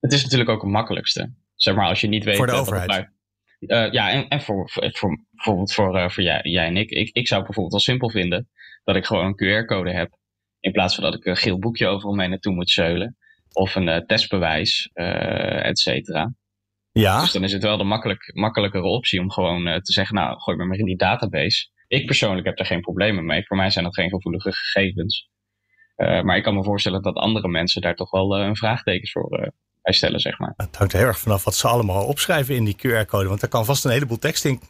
het 0.00 0.12
is 0.12 0.22
natuurlijk 0.22 0.50
ook 0.50 0.62
het 0.62 0.70
makkelijkste. 0.70 1.32
Zeg 1.54 1.74
maar, 1.74 1.88
als 1.88 2.00
je 2.00 2.08
niet 2.08 2.24
weet. 2.24 2.36
Voor 2.36 2.46
de 2.46 2.52
overheid. 2.52 3.12
Uh, 3.58 3.92
ja, 3.92 4.10
en, 4.10 4.28
en 4.28 4.40
voor, 4.40 4.70
voor, 4.70 4.90
voor, 4.92 5.24
bijvoorbeeld 5.30 5.72
voor, 5.72 6.10
voor 6.10 6.22
jij, 6.22 6.40
jij 6.42 6.66
en 6.66 6.76
ik. 6.76 6.90
ik. 6.90 7.10
Ik 7.12 7.28
zou 7.28 7.42
bijvoorbeeld 7.42 7.72
wel 7.72 7.80
simpel 7.80 8.10
vinden 8.10 8.48
dat 8.84 8.96
ik 8.96 9.06
gewoon 9.06 9.24
een 9.24 9.64
QR-code 9.64 9.92
heb. 9.92 10.18
In 10.60 10.72
plaats 10.72 10.94
van 10.94 11.04
dat 11.04 11.14
ik 11.14 11.24
een 11.24 11.36
geel 11.36 11.58
boekje 11.58 11.86
overal 11.86 12.14
mee 12.14 12.28
naartoe 12.28 12.54
moet 12.54 12.70
zeulen. 12.70 13.16
Of 13.52 13.74
een 13.74 14.04
testbewijs, 14.06 14.90
et 14.92 15.78
cetera. 15.78 16.34
Ja. 17.00 17.20
Dus 17.20 17.32
dan 17.32 17.44
is 17.44 17.52
het 17.52 17.62
wel 17.62 17.76
de 17.76 17.84
makkelijk, 17.84 18.30
makkelijkere 18.34 18.84
optie 18.84 19.20
om 19.20 19.30
gewoon 19.30 19.64
te 19.82 19.92
zeggen, 19.92 20.14
nou, 20.14 20.40
gooi 20.40 20.56
me 20.56 20.64
maar 20.64 20.78
in 20.78 20.84
die 20.84 20.96
database. 20.96 21.68
Ik 21.88 22.06
persoonlijk 22.06 22.46
heb 22.46 22.56
daar 22.56 22.66
geen 22.66 22.80
problemen 22.80 23.24
mee. 23.24 23.46
Voor 23.46 23.56
mij 23.56 23.70
zijn 23.70 23.84
dat 23.84 23.94
geen 23.94 24.10
gevoelige 24.10 24.52
gegevens. 24.52 25.28
maar 25.96 26.36
ik 26.36 26.42
kan 26.42 26.54
me 26.54 26.64
voorstellen 26.64 27.02
dat 27.02 27.14
andere 27.14 27.48
mensen 27.48 27.80
daar 27.80 27.94
toch 27.94 28.10
wel 28.10 28.38
een 28.38 28.56
vraagtekens 28.56 29.12
voor, 29.12 29.52
stellen, 29.82 30.20
zeg 30.20 30.38
maar. 30.38 30.54
Het 30.56 30.76
hangt 30.76 30.92
heel 30.92 31.06
erg 31.06 31.18
vanaf 31.18 31.44
wat 31.44 31.54
ze 31.54 31.68
allemaal 31.68 32.06
opschrijven 32.06 32.54
in 32.54 32.64
die 32.64 32.76
QR-code, 32.76 33.28
want 33.28 33.40
daar 33.40 33.50
kan 33.50 33.64
vast 33.64 33.84
een 33.84 33.90
heleboel 33.90 34.18
tekst 34.18 34.44
in. 34.44 34.60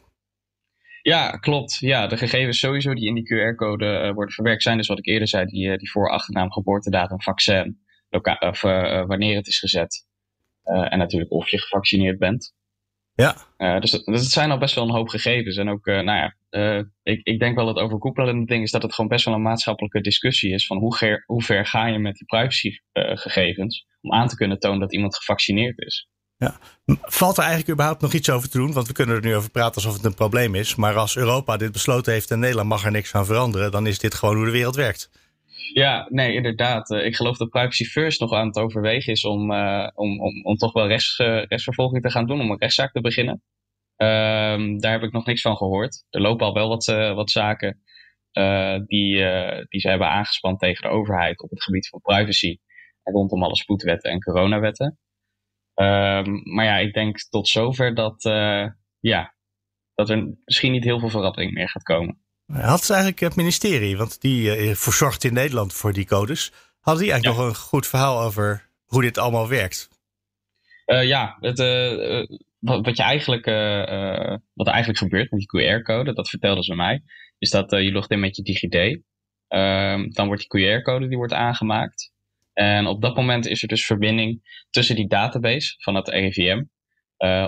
Ja, 1.01 1.29
klopt. 1.29 1.77
Ja, 1.79 2.07
de 2.07 2.17
gegevens 2.17 2.59
sowieso 2.59 2.93
die 2.93 3.07
in 3.07 3.13
die 3.13 3.23
QR-code 3.23 3.85
uh, 3.85 4.13
worden 4.13 4.33
verwerkt 4.33 4.63
zijn 4.63 4.77
dus 4.77 4.87
wat 4.87 4.97
ik 4.97 5.05
eerder 5.05 5.27
zei, 5.27 5.45
die, 5.45 5.77
die 5.77 5.91
voor, 5.91 6.09
achternaam, 6.09 6.51
geboortedatum, 6.51 7.21
vaccin, 7.21 7.79
of 8.39 8.63
uh, 8.63 9.05
wanneer 9.05 9.35
het 9.35 9.47
is 9.47 9.59
gezet. 9.59 10.07
En 10.65 10.97
natuurlijk 10.97 11.31
of 11.31 11.49
je 11.49 11.59
gevaccineerd 11.59 12.19
bent. 12.19 12.53
Ja. 13.15 13.35
Uh, 13.57 13.79
dus, 13.79 13.91
dus 13.91 14.21
het 14.21 14.31
zijn 14.31 14.51
al 14.51 14.57
best 14.57 14.75
wel 14.75 14.83
een 14.83 14.95
hoop 14.95 15.07
gegevens. 15.07 15.57
En 15.57 15.69
ook, 15.69 15.85
uh, 15.85 16.01
nou 16.01 16.17
ja, 16.17 16.35
uh, 16.49 16.83
ik, 17.03 17.19
ik 17.23 17.39
denk 17.39 17.55
wel 17.55 17.67
het 17.67 17.77
overkoepelende 17.77 18.45
ding 18.45 18.63
is 18.63 18.71
dat 18.71 18.81
het 18.81 18.93
gewoon 18.93 19.09
best 19.09 19.25
wel 19.25 19.33
een 19.33 19.41
maatschappelijke 19.41 20.01
discussie 20.01 20.53
is. 20.53 20.67
Van 20.67 20.77
hoe, 20.77 20.95
ver, 20.95 21.23
hoe 21.25 21.43
ver 21.43 21.65
ga 21.65 21.85
je 21.85 21.99
met 21.99 22.15
die 22.15 22.25
privacygegevens 22.25 23.85
om 24.01 24.13
aan 24.13 24.27
te 24.27 24.35
kunnen 24.35 24.59
tonen 24.59 24.79
dat 24.79 24.93
iemand 24.93 25.17
gevaccineerd 25.17 25.79
is. 25.79 26.09
Ja. 26.37 26.59
Valt 27.01 27.37
er 27.37 27.43
eigenlijk 27.43 27.71
überhaupt 27.71 28.01
nog 28.01 28.13
iets 28.13 28.29
over 28.29 28.49
te 28.49 28.57
doen? 28.57 28.73
Want 28.73 28.87
we 28.87 28.93
kunnen 28.93 29.15
er 29.15 29.21
nu 29.21 29.35
over 29.35 29.51
praten 29.51 29.75
alsof 29.75 29.93
het 29.93 30.05
een 30.05 30.13
probleem 30.13 30.55
is. 30.55 30.75
Maar 30.75 30.95
als 30.95 31.15
Europa 31.15 31.57
dit 31.57 31.71
besloten 31.71 32.13
heeft 32.13 32.31
en 32.31 32.39
Nederland 32.39 32.69
mag 32.69 32.85
er 32.85 32.91
niks 32.91 33.13
aan 33.13 33.25
veranderen, 33.25 33.71
dan 33.71 33.87
is 33.87 33.99
dit 33.99 34.13
gewoon 34.13 34.35
hoe 34.35 34.45
de 34.45 34.51
wereld 34.51 34.75
werkt. 34.75 35.09
Ja, 35.73 36.07
nee, 36.09 36.33
inderdaad. 36.33 36.91
Eh, 36.91 37.05
ik 37.05 37.15
geloof 37.15 37.37
dat 37.37 37.49
Privacy 37.49 37.83
First 37.83 38.19
nog 38.19 38.31
aan 38.31 38.47
het 38.47 38.57
overwegen 38.57 39.11
is 39.13 39.25
om, 39.25 39.51
uh, 39.51 39.87
om, 39.93 40.21
om, 40.21 40.43
om 40.43 40.55
toch 40.55 40.73
wel 40.73 40.87
rechts, 40.87 41.19
uh, 41.19 41.27
rechtsvervolging 41.27 42.03
te 42.03 42.11
gaan 42.11 42.25
doen, 42.25 42.41
om 42.41 42.51
een 42.51 42.59
rechtszaak 42.59 42.91
te 42.91 43.01
beginnen. 43.01 43.43
Um, 43.97 44.79
daar 44.79 44.91
heb 44.91 45.03
ik 45.03 45.11
nog 45.11 45.25
niks 45.25 45.41
van 45.41 45.57
gehoord. 45.57 46.05
Er 46.09 46.21
lopen 46.21 46.45
al 46.45 46.53
wel 46.53 46.67
wat, 46.67 46.85
wat 47.15 47.31
zaken 47.31 47.79
die, 48.85 49.15
die 49.67 49.79
ze 49.79 49.89
hebben 49.89 50.07
aangespannen 50.09 50.59
tegen 50.59 50.81
de 50.81 50.95
overheid 50.95 51.41
op 51.41 51.49
het 51.49 51.63
gebied 51.63 51.87
van 51.87 52.01
privacy. 52.01 52.57
Rondom 53.03 53.43
alle 53.43 53.55
spoedwetten 53.55 54.11
en 54.11 54.19
coronawetten. 54.19 54.99
Um, 55.75 56.53
maar 56.53 56.65
ja, 56.65 56.77
ik 56.77 56.93
denk 56.93 57.17
tot 57.29 57.47
zover 57.47 57.93
dat, 57.93 58.23
ja, 58.99 59.35
dat 59.93 60.09
er 60.09 60.35
misschien 60.45 60.71
niet 60.71 60.83
heel 60.83 60.99
veel 60.99 61.09
verandering 61.09 61.53
meer 61.53 61.69
gaat 61.69 61.83
komen. 61.83 62.24
Had 62.53 62.83
ze 62.83 62.93
eigenlijk 62.93 63.21
het 63.21 63.35
ministerie, 63.35 63.97
want 63.97 64.21
die 64.21 64.57
uh, 64.57 64.75
verzorgt 64.75 65.23
in 65.23 65.33
Nederland 65.33 65.73
voor 65.73 65.93
die 65.93 66.05
codes. 66.05 66.51
Hadden 66.79 67.03
die 67.03 67.11
eigenlijk 67.11 67.41
nog 67.41 67.49
een 67.49 67.55
goed 67.55 67.87
verhaal 67.87 68.21
over 68.21 68.69
hoe 68.85 69.01
dit 69.01 69.17
allemaal 69.17 69.49
werkt? 69.49 69.89
Uh, 70.85 71.03
ja, 71.03 71.37
het, 71.39 71.59
uh, 71.59 72.25
wat, 72.59 72.85
wat, 72.85 72.97
je 72.97 73.03
eigenlijk, 73.03 73.45
wat 74.53 74.67
er 74.67 74.73
eigenlijk 74.73 74.97
gebeurt 74.97 75.31
met 75.31 75.39
die 75.39 75.79
QR-code, 75.79 76.13
dat 76.13 76.29
vertelden 76.29 76.63
ze 76.63 76.75
mij, 76.75 77.03
is 77.37 77.49
dat 77.49 77.71
je 77.71 77.91
logt 77.91 78.11
in 78.11 78.19
met 78.19 78.35
je 78.35 78.41
DigiD. 78.41 79.01
Ehm, 79.47 80.09
dan 80.09 80.27
wordt 80.27 80.45
die 80.49 80.79
QR-code 80.79 81.07
die 81.07 81.17
wordt 81.17 81.33
aangemaakt. 81.33 82.13
En 82.53 82.87
op 82.87 83.01
dat 83.01 83.15
moment 83.15 83.47
is 83.47 83.61
er 83.61 83.67
dus 83.67 83.85
verbinding 83.85 84.59
tussen 84.69 84.95
die 84.95 85.07
database 85.07 85.75
van 85.77 85.95
het 85.95 86.07
RIVM. 86.07 86.63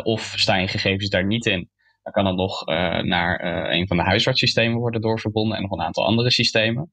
of 0.04 0.34
staan 0.36 0.62
je 0.62 0.68
gegevens 0.68 1.10
daar 1.10 1.26
niet 1.26 1.46
in, 1.46 1.70
dan 2.08 2.24
kan 2.24 2.26
het 2.26 2.36
nog 2.36 2.68
uh, 2.68 3.00
naar 3.00 3.44
uh, 3.44 3.78
een 3.78 3.88
van 3.88 3.98
de 3.98 4.04
huisartssystemen 4.04 4.80
worden 4.80 5.02
doorverbonden 5.02 5.58
en 5.58 5.62
nog 5.62 5.72
een 5.72 5.82
aantal 5.82 6.06
andere 6.06 6.32
systemen. 6.32 6.92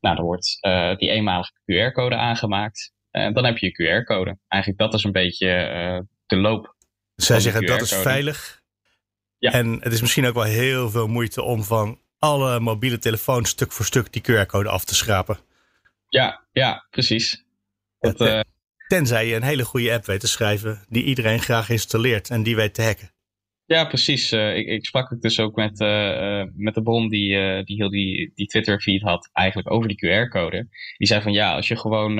Nou, 0.00 0.16
dan 0.16 0.24
wordt 0.24 0.58
uh, 0.60 0.96
die 0.96 1.10
eenmalige 1.10 1.52
QR-code 1.52 2.16
aangemaakt. 2.16 2.92
En 3.10 3.32
dan 3.32 3.44
heb 3.44 3.58
je 3.58 3.66
je 3.66 3.72
QR-code. 3.72 4.38
Eigenlijk 4.48 4.82
dat 4.82 4.94
is 4.94 5.04
een 5.04 5.12
beetje 5.12 5.48
de 6.26 6.36
loop. 6.36 6.76
Zij 7.14 7.40
zeggen 7.40 7.66
dat 7.66 7.80
is 7.80 7.94
veilig. 7.94 8.62
Ja. 9.38 9.52
En 9.52 9.80
het 9.80 9.92
is 9.92 10.00
misschien 10.00 10.26
ook 10.26 10.34
wel 10.34 10.42
heel 10.42 10.90
veel 10.90 11.06
moeite 11.06 11.42
om 11.42 11.62
van 11.62 12.00
alle 12.18 12.60
mobiele 12.60 12.98
telefoons 12.98 13.48
stuk 13.48 13.72
voor 13.72 13.84
stuk 13.84 14.12
die 14.12 14.22
QR-code 14.22 14.68
af 14.68 14.84
te 14.84 14.94
schrapen. 14.94 15.38
Ja, 16.08 16.44
ja, 16.52 16.86
precies. 16.90 17.44
Dat, 17.98 18.44
Tenzij 18.88 19.26
je 19.26 19.34
een 19.34 19.42
hele 19.42 19.64
goede 19.64 19.92
app 19.92 20.06
weet 20.06 20.20
te 20.20 20.28
schrijven 20.28 20.84
die 20.88 21.04
iedereen 21.04 21.40
graag 21.40 21.68
installeert 21.68 22.30
en 22.30 22.42
die 22.42 22.56
weet 22.56 22.74
te 22.74 22.82
hacken. 22.82 23.11
Ja, 23.72 23.84
precies. 23.84 24.32
Uh, 24.32 24.56
ik, 24.56 24.66
ik, 24.66 24.86
sprak 24.86 25.20
dus 25.20 25.40
ook 25.40 25.56
met, 25.56 25.80
uh, 25.80 26.44
met 26.54 26.74
de 26.74 26.82
bron 26.82 27.08
die, 27.08 27.64
die 27.64 27.76
heel 27.76 27.90
die, 27.90 28.32
die 28.34 28.46
Twitter-feed 28.46 29.02
had, 29.02 29.30
eigenlijk 29.32 29.70
over 29.70 29.88
die 29.88 29.96
QR-code. 29.96 30.68
Die 30.96 31.06
zei 31.06 31.22
van 31.22 31.32
ja, 31.32 31.54
als 31.54 31.68
je 31.68 31.76
gewoon 31.76 32.18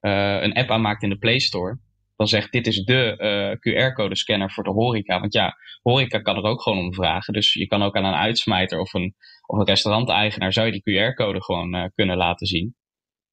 een 0.00 0.54
app 0.54 0.70
aanmaakt 0.70 1.02
in 1.02 1.08
de 1.08 1.18
Play 1.18 1.38
Store, 1.38 1.78
dan 2.16 2.28
zegt 2.28 2.52
dit 2.52 2.66
is 2.66 2.84
de 2.84 3.56
QR-code-scanner 3.60 4.52
voor 4.52 4.64
de 4.64 4.70
horeca. 4.70 5.20
Want 5.20 5.32
ja, 5.32 5.56
horeca 5.82 6.18
kan 6.18 6.36
er 6.36 6.42
ook 6.42 6.62
gewoon 6.62 6.78
om 6.78 6.94
vragen. 6.94 7.32
Dus 7.32 7.52
je 7.52 7.66
kan 7.66 7.82
ook 7.82 7.96
aan 7.96 8.04
een 8.04 8.14
uitsmijter 8.14 8.80
of 8.80 8.94
een, 8.94 9.14
of 9.46 9.58
een 9.58 9.66
restauranteigenaar 9.66 10.52
zou 10.52 10.66
je 10.66 10.80
die 10.80 11.12
QR-code 11.12 11.42
gewoon 11.42 11.90
kunnen 11.94 12.16
laten 12.16 12.46
zien. 12.46 12.74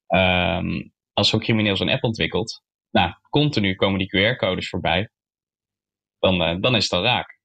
Um, 0.08 0.92
als 1.12 1.28
zo'n 1.28 1.40
crimineel 1.40 1.76
zo'n 1.76 1.88
app 1.88 2.04
ontwikkelt, 2.04 2.62
nou, 2.90 3.12
continu 3.30 3.74
komen 3.74 3.98
die 3.98 4.34
QR-codes 4.34 4.68
voorbij. 4.68 5.10
Dan, 6.18 6.60
dan 6.60 6.76
is 6.76 6.82
het 6.82 6.92
al 6.92 7.02
raak. 7.02 7.35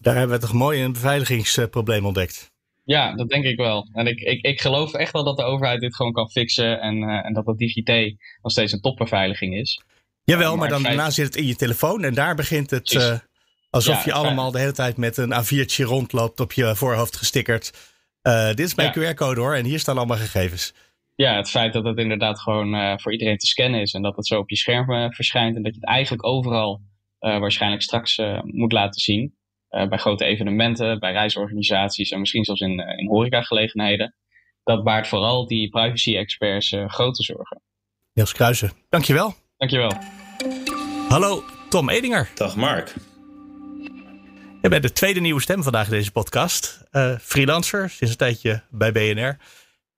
Daar 0.00 0.16
hebben 0.16 0.36
we 0.36 0.42
toch 0.42 0.52
mooi 0.52 0.82
een 0.82 0.92
beveiligingsprobleem 0.92 2.06
ontdekt. 2.06 2.52
Ja, 2.84 3.14
dat 3.14 3.28
denk 3.28 3.44
ik 3.44 3.56
wel. 3.56 3.88
En 3.92 4.06
ik, 4.06 4.20
ik, 4.20 4.42
ik 4.42 4.60
geloof 4.60 4.92
echt 4.92 5.12
wel 5.12 5.24
dat 5.24 5.36
de 5.36 5.42
overheid 5.42 5.80
dit 5.80 5.96
gewoon 5.96 6.12
kan 6.12 6.30
fixen 6.30 6.80
en, 6.80 7.02
uh, 7.02 7.26
en 7.26 7.32
dat 7.32 7.46
het 7.46 7.58
DigiT 7.58 8.16
nog 8.42 8.52
steeds 8.52 8.72
een 8.72 8.80
topbeveiliging 8.80 9.56
is. 9.56 9.82
Jawel, 10.24 10.50
maar, 10.50 10.58
maar 10.58 10.68
dan 10.68 10.82
daarna 10.82 11.10
zit 11.10 11.26
het 11.26 11.36
in 11.36 11.46
je 11.46 11.56
telefoon 11.56 12.04
en 12.04 12.14
daar 12.14 12.34
begint 12.34 12.70
het 12.70 12.92
uh, 12.92 13.18
alsof 13.70 14.04
je 14.04 14.12
allemaal 14.12 14.50
de 14.50 14.58
hele 14.58 14.72
tijd 14.72 14.96
met 14.96 15.16
een 15.16 15.32
A4'tje 15.32 15.84
rondloopt 15.84 16.40
op 16.40 16.52
je 16.52 16.76
voorhoofd 16.76 17.16
gestickerd. 17.16 17.92
Uh, 18.22 18.46
dit 18.46 18.60
is 18.60 18.74
mijn 18.74 19.00
ja. 19.00 19.12
QR-code 19.12 19.40
hoor 19.40 19.54
en 19.54 19.64
hier 19.64 19.78
staan 19.78 19.96
allemaal 19.96 20.16
gegevens. 20.16 20.74
Ja, 21.14 21.36
het 21.36 21.50
feit 21.50 21.72
dat 21.72 21.84
het 21.84 21.98
inderdaad 21.98 22.40
gewoon 22.40 23.00
voor 23.00 23.12
iedereen 23.12 23.38
te 23.38 23.46
scannen 23.46 23.80
is 23.80 23.92
en 23.92 24.02
dat 24.02 24.16
het 24.16 24.26
zo 24.26 24.38
op 24.38 24.50
je 24.50 24.56
scherm 24.56 25.12
verschijnt 25.12 25.56
en 25.56 25.62
dat 25.62 25.74
je 25.74 25.80
het 25.80 25.88
eigenlijk 25.88 26.26
overal 26.26 26.80
waarschijnlijk 27.18 27.82
straks 27.82 28.20
moet 28.42 28.72
laten 28.72 29.00
zien. 29.00 29.34
Uh, 29.74 29.88
bij 29.88 29.98
grote 29.98 30.24
evenementen, 30.24 30.98
bij 30.98 31.12
reisorganisaties 31.12 32.10
en 32.10 32.20
misschien 32.20 32.44
zelfs 32.44 32.60
in, 32.60 32.80
uh, 32.80 32.98
in 32.98 33.08
horecagelegenheden. 33.08 34.14
Dat 34.62 34.84
baart 34.84 35.08
vooral 35.08 35.46
die 35.46 35.68
privacy-experts 35.68 36.72
uh, 36.72 36.88
grote 36.88 37.22
zorgen. 37.22 37.62
Niels 38.12 38.32
Kruijsen, 38.32 38.72
dankjewel. 38.88 39.34
Dankjewel. 39.56 39.92
Hallo, 41.08 41.44
Tom 41.68 41.88
Edinger. 41.88 42.30
Dag 42.34 42.56
Mark. 42.56 42.94
Je 44.62 44.68
bent 44.68 44.82
de 44.82 44.92
tweede 44.92 45.20
nieuwe 45.20 45.40
stem 45.40 45.62
vandaag 45.62 45.84
in 45.84 45.92
deze 45.92 46.12
podcast. 46.12 46.82
freelancer, 47.20 47.90
sinds 47.90 48.12
een 48.12 48.18
tijdje 48.18 48.62
bij 48.70 48.92
BNR. 48.92 49.38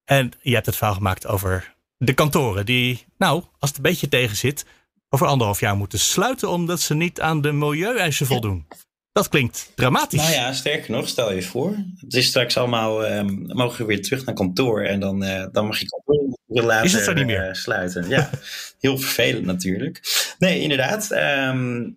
En 0.04 0.32
je 0.42 0.54
hebt 0.54 0.66
het 0.66 0.76
verhaal 0.76 0.94
gemaakt 0.94 1.26
over 1.26 1.74
de 1.98 2.14
kantoren 2.14 2.66
die, 2.66 3.04
nou, 3.18 3.44
als 3.58 3.70
het 3.70 3.76
een 3.76 3.82
beetje 3.82 4.08
tegen 4.08 4.36
zit, 4.36 4.66
over 5.08 5.26
anderhalf 5.26 5.60
jaar 5.60 5.76
moeten 5.76 5.98
sluiten 5.98 6.48
omdat 6.48 6.80
ze 6.80 6.94
niet 6.94 7.20
aan 7.20 7.40
de 7.40 7.52
milieueisen 7.52 8.26
voldoen. 8.26 8.66
Dat 9.16 9.28
klinkt 9.28 9.72
dramatisch. 9.74 10.20
Nou 10.20 10.32
ja, 10.32 10.52
sterker 10.52 10.90
nog, 10.90 11.08
stel 11.08 11.32
je 11.32 11.42
voor. 11.42 11.76
Het 12.00 12.14
is 12.14 12.26
straks 12.26 12.56
allemaal, 12.56 13.10
um, 13.10 13.46
mogen 13.46 13.78
we 13.78 13.84
weer 13.84 14.02
terug 14.02 14.24
naar 14.24 14.34
kantoor 14.34 14.82
en 14.82 15.00
dan, 15.00 15.24
uh, 15.24 15.46
dan 15.52 15.66
mag 15.66 15.78
je 15.78 15.86
kantoor 15.86 16.36
later 16.46 16.84
is 16.84 16.92
het 16.92 17.04
zo 17.04 17.12
niet 17.12 17.26
meer? 17.26 17.48
Uh, 17.48 17.52
sluiten. 17.52 18.08
Ja, 18.08 18.30
heel 18.80 18.98
vervelend 18.98 19.44
natuurlijk. 19.44 20.00
Nee, 20.38 20.60
inderdaad. 20.60 21.10
Um, 21.10 21.96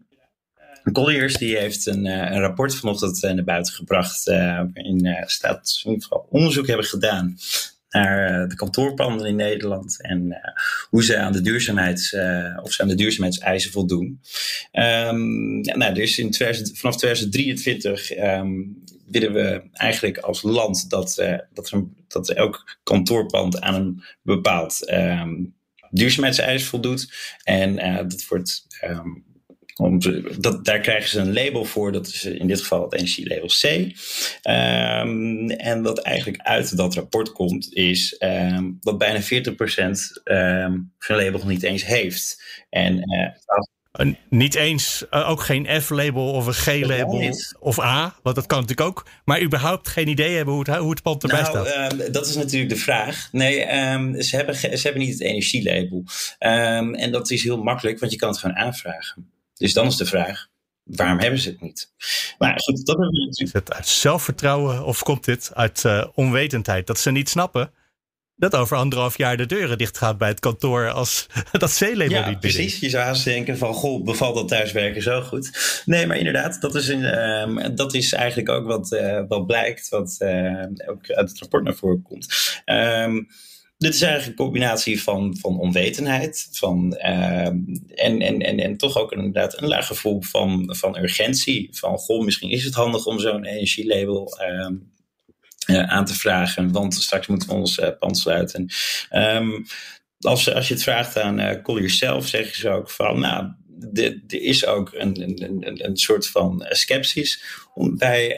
Colliers 0.92 1.38
die 1.38 1.58
heeft 1.58 1.86
een, 1.86 2.06
uh, 2.06 2.32
een 2.32 2.40
rapport 2.40 2.76
vanochtend 2.76 3.22
naar 3.22 3.44
buiten 3.44 3.74
gebracht. 3.74 4.24
waarin 4.26 5.24
staat 5.26 5.82
in 5.84 5.92
ieder 5.92 6.08
geval 6.08 6.28
onderzoek 6.30 6.68
hebben 6.68 6.86
gedaan 6.86 7.38
naar 7.90 8.48
de 8.48 8.56
kantoorpanden 8.56 9.28
in 9.28 9.36
Nederland 9.36 10.02
en 10.02 10.26
uh, 10.26 10.38
hoe 10.90 11.04
ze 11.04 11.18
aan 11.18 11.32
de 11.32 11.42
duurzaamheids, 11.42 12.12
uh, 12.12 12.60
of 12.64 12.72
ze 12.72 12.82
aan 12.82 12.88
de 12.88 12.96
duurzaamheidseisen 12.96 13.72
voldoen. 13.72 14.22
Um, 14.72 15.62
nou, 15.62 15.94
dus 15.94 16.18
in 16.18 16.32
2000, 16.32 16.78
vanaf 16.78 16.98
2023 16.98 18.18
um, 18.18 18.84
willen 19.06 19.34
we 19.34 19.62
eigenlijk 19.72 20.18
als 20.18 20.42
land 20.42 20.90
dat, 20.90 21.16
dat, 21.54 21.74
dat 22.08 22.30
elk 22.30 22.78
kantoorpand 22.84 23.62
aan 23.62 23.76
een 23.76 24.04
bepaald 24.22 24.92
um, 24.92 25.56
duurzaamheidseis 25.90 26.66
voldoet. 26.66 27.14
En 27.44 27.76
dat 28.08 28.26
wordt 28.28 28.68
om, 29.80 30.00
dat, 30.40 30.66
daar 30.66 30.80
krijgen 30.80 31.10
ze 31.10 31.20
een 31.20 31.34
label 31.34 31.66
voor, 31.66 31.92
dat 31.92 32.08
is 32.08 32.26
in 32.26 32.48
dit 32.48 32.62
geval 32.62 32.84
het 32.84 32.94
energielabel 32.94 33.48
C. 33.48 33.64
Um, 33.64 35.50
en 35.50 35.82
wat 35.82 36.00
eigenlijk 36.00 36.42
uit 36.42 36.78
dat 36.78 36.94
rapport 36.94 37.32
komt, 37.32 37.74
is 37.74 38.16
um, 38.20 38.78
dat 38.80 38.98
bijna 38.98 39.22
40% 39.22 39.26
um, 40.24 40.94
zijn 41.00 41.24
label 41.24 41.46
niet 41.46 41.64
eens 41.64 41.86
heeft. 41.86 42.44
En 42.70 42.96
uh, 42.96 44.14
niet 44.30 44.56
eens, 44.56 45.06
uh, 45.12 45.30
ook 45.30 45.42
geen 45.42 45.82
F-label 45.82 46.32
of 46.32 46.46
een 46.46 46.54
G-label 46.54 47.36
of 47.60 47.80
A, 47.80 48.16
want 48.24 48.36
dat 48.36 48.46
kan 48.46 48.60
natuurlijk 48.60 48.88
ook. 48.88 49.06
Maar 49.26 49.42
überhaupt 49.42 49.88
geen 49.88 50.08
idee 50.08 50.36
hebben 50.36 50.54
hoe 50.54 50.70
het, 50.70 50.78
hoe 50.78 50.90
het 50.90 51.02
pand 51.02 51.24
erbij 51.24 51.42
nou, 51.42 51.68
staat. 51.68 51.94
Uh, 51.94 52.12
dat 52.12 52.28
is 52.28 52.36
natuurlijk 52.36 52.72
de 52.72 52.78
vraag. 52.78 53.30
Nee, 53.32 53.78
um, 53.92 54.22
ze, 54.22 54.36
hebben 54.36 54.56
ze 54.56 54.80
hebben 54.82 55.02
niet 55.02 55.14
het 55.14 55.22
energielabel. 55.22 56.04
Um, 56.40 56.96
en 56.96 57.12
dat 57.12 57.32
is 57.32 57.44
heel 57.44 57.64
makkelijk, 57.64 58.00
want 58.00 58.12
je 58.12 58.18
kan 58.18 58.30
het 58.30 58.38
gewoon 58.38 58.56
aanvragen. 58.56 59.38
Dus 59.60 59.74
dan 59.74 59.88
is 59.88 59.96
de 59.96 60.06
vraag, 60.06 60.48
waarom 60.84 61.20
hebben 61.20 61.40
ze 61.40 61.50
het 61.50 61.62
niet? 61.62 61.94
Maar 62.38 62.60
goed, 62.60 62.86
dat 62.86 62.98
hebben 62.98 63.08
we 63.08 63.26
natuurlijk. 63.26 63.56
Is 63.56 63.62
het 63.62 63.74
uit 63.74 63.88
zelfvertrouwen 63.88 64.86
of 64.86 65.04
komt 65.04 65.26
dit 65.26 65.52
uit 65.54 65.84
uh, 65.84 66.06
onwetendheid? 66.14 66.88
Dat 66.88 67.00
ze 67.00 67.12
niet 67.12 67.30
snappen 67.30 67.74
dat 68.40 68.56
over 68.56 68.78
anderhalf 68.78 69.18
jaar 69.18 69.38
de 69.38 69.46
deuren 69.46 69.78
dicht 69.78 69.98
gaat 69.98 70.18
bij 70.18 70.28
het 70.28 70.40
kantoor 70.40 70.90
als 70.90 71.28
dat 71.52 71.78
C-label 71.78 72.10
ja, 72.10 72.30
niet 72.30 72.40
precies. 72.40 72.80
Je 72.80 72.90
zou 72.90 73.04
haast 73.04 73.24
denken 73.24 73.58
van, 73.58 73.74
goh, 73.74 74.04
bevalt 74.04 74.36
dat 74.36 74.48
thuiswerken 74.48 75.02
zo 75.02 75.22
goed? 75.22 75.82
Nee, 75.86 76.08
maar 76.08 76.18
inderdaad, 76.18 76.62
dat 76.62 76.76
is, 76.76 76.88
een, 76.88 77.30
um, 77.32 77.76
dat 77.76 77.94
is 77.94 78.14
eigenlijk 78.14 78.50
ook 78.50 78.66
wat, 78.66 78.92
uh, 78.92 79.22
wat 79.28 79.46
blijkt, 79.46 79.90
wat 79.90 80.16
uh, 80.20 80.64
ook 80.86 81.10
uit 81.10 81.30
het 81.30 81.40
rapport 81.40 81.64
naar 81.64 81.76
voren 81.76 82.02
komt. 82.02 82.28
Um, 82.66 83.28
dit 83.80 83.94
is 83.94 84.02
eigenlijk 84.02 84.40
een 84.40 84.46
combinatie 84.46 85.04
van, 85.04 85.38
van 85.38 85.60
onwetendheid 85.60 86.48
van, 86.52 86.98
uh, 86.98 87.46
en, 87.46 87.72
en, 87.96 88.40
en, 88.42 88.60
en 88.60 88.78
toch 88.78 88.98
ook 88.98 89.12
inderdaad 89.12 89.62
een 89.62 89.68
laag 89.68 89.88
gevoel 89.88 90.22
van, 90.22 90.76
van 90.76 90.98
urgentie. 90.98 91.70
Van 91.72 91.98
goh, 91.98 92.26
misschien 92.26 92.50
is 92.50 92.64
het 92.64 92.74
handig 92.74 93.06
om 93.06 93.20
zo'n 93.20 93.46
energielabel 93.46 94.38
uh, 95.68 95.90
aan 95.90 96.06
te 96.06 96.14
vragen, 96.14 96.72
want 96.72 96.94
straks 96.94 97.28
moeten 97.28 97.50
we 97.50 97.56
ons 97.56 97.82
pand 98.00 98.18
sluiten. 98.18 98.70
Um, 99.12 99.66
als, 100.20 100.54
als 100.54 100.68
je 100.68 100.74
het 100.74 100.84
vraagt 100.84 101.18
aan 101.18 101.40
uh, 101.40 101.62
Collier 101.62 101.90
zelf, 101.90 102.28
zeggen 102.28 102.56
ze 102.56 102.70
ook 102.70 102.90
van, 102.90 103.20
nou, 103.20 103.52
er 103.94 104.42
is 104.42 104.66
ook 104.66 104.94
een, 104.94 105.22
een, 105.22 105.86
een, 105.86 105.98
soort 105.98 106.28
van 106.28 106.66
skepsis 106.70 107.44
bij, 107.76 108.36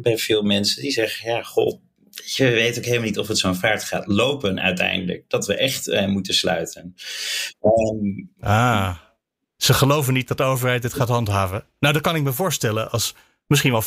bij 0.00 0.18
veel 0.18 0.42
mensen 0.42 0.82
die 0.82 0.92
zeggen, 0.92 1.30
ja, 1.30 1.42
goh, 1.42 1.80
je 2.24 2.50
weet 2.50 2.78
ook 2.78 2.84
helemaal 2.84 3.06
niet 3.06 3.18
of 3.18 3.28
het 3.28 3.38
zo'n 3.38 3.54
vaart 3.54 3.84
gaat 3.84 4.06
lopen 4.06 4.60
uiteindelijk. 4.60 5.24
Dat 5.28 5.46
we 5.46 5.56
echt 5.56 5.88
uh, 5.88 6.06
moeten 6.06 6.34
sluiten. 6.34 6.94
Um, 7.60 8.30
ah, 8.40 8.96
ze 9.56 9.74
geloven 9.74 10.12
niet 10.12 10.28
dat 10.28 10.36
de 10.36 10.42
overheid 10.42 10.82
het 10.82 10.94
gaat 10.94 11.08
handhaven. 11.08 11.64
Nou, 11.78 11.94
dat 11.94 12.02
kan 12.02 12.16
ik 12.16 12.22
me 12.22 12.32
voorstellen 12.32 12.90
als 12.90 13.14
misschien 13.46 13.72
wel 13.72 13.82
40% 13.82 13.86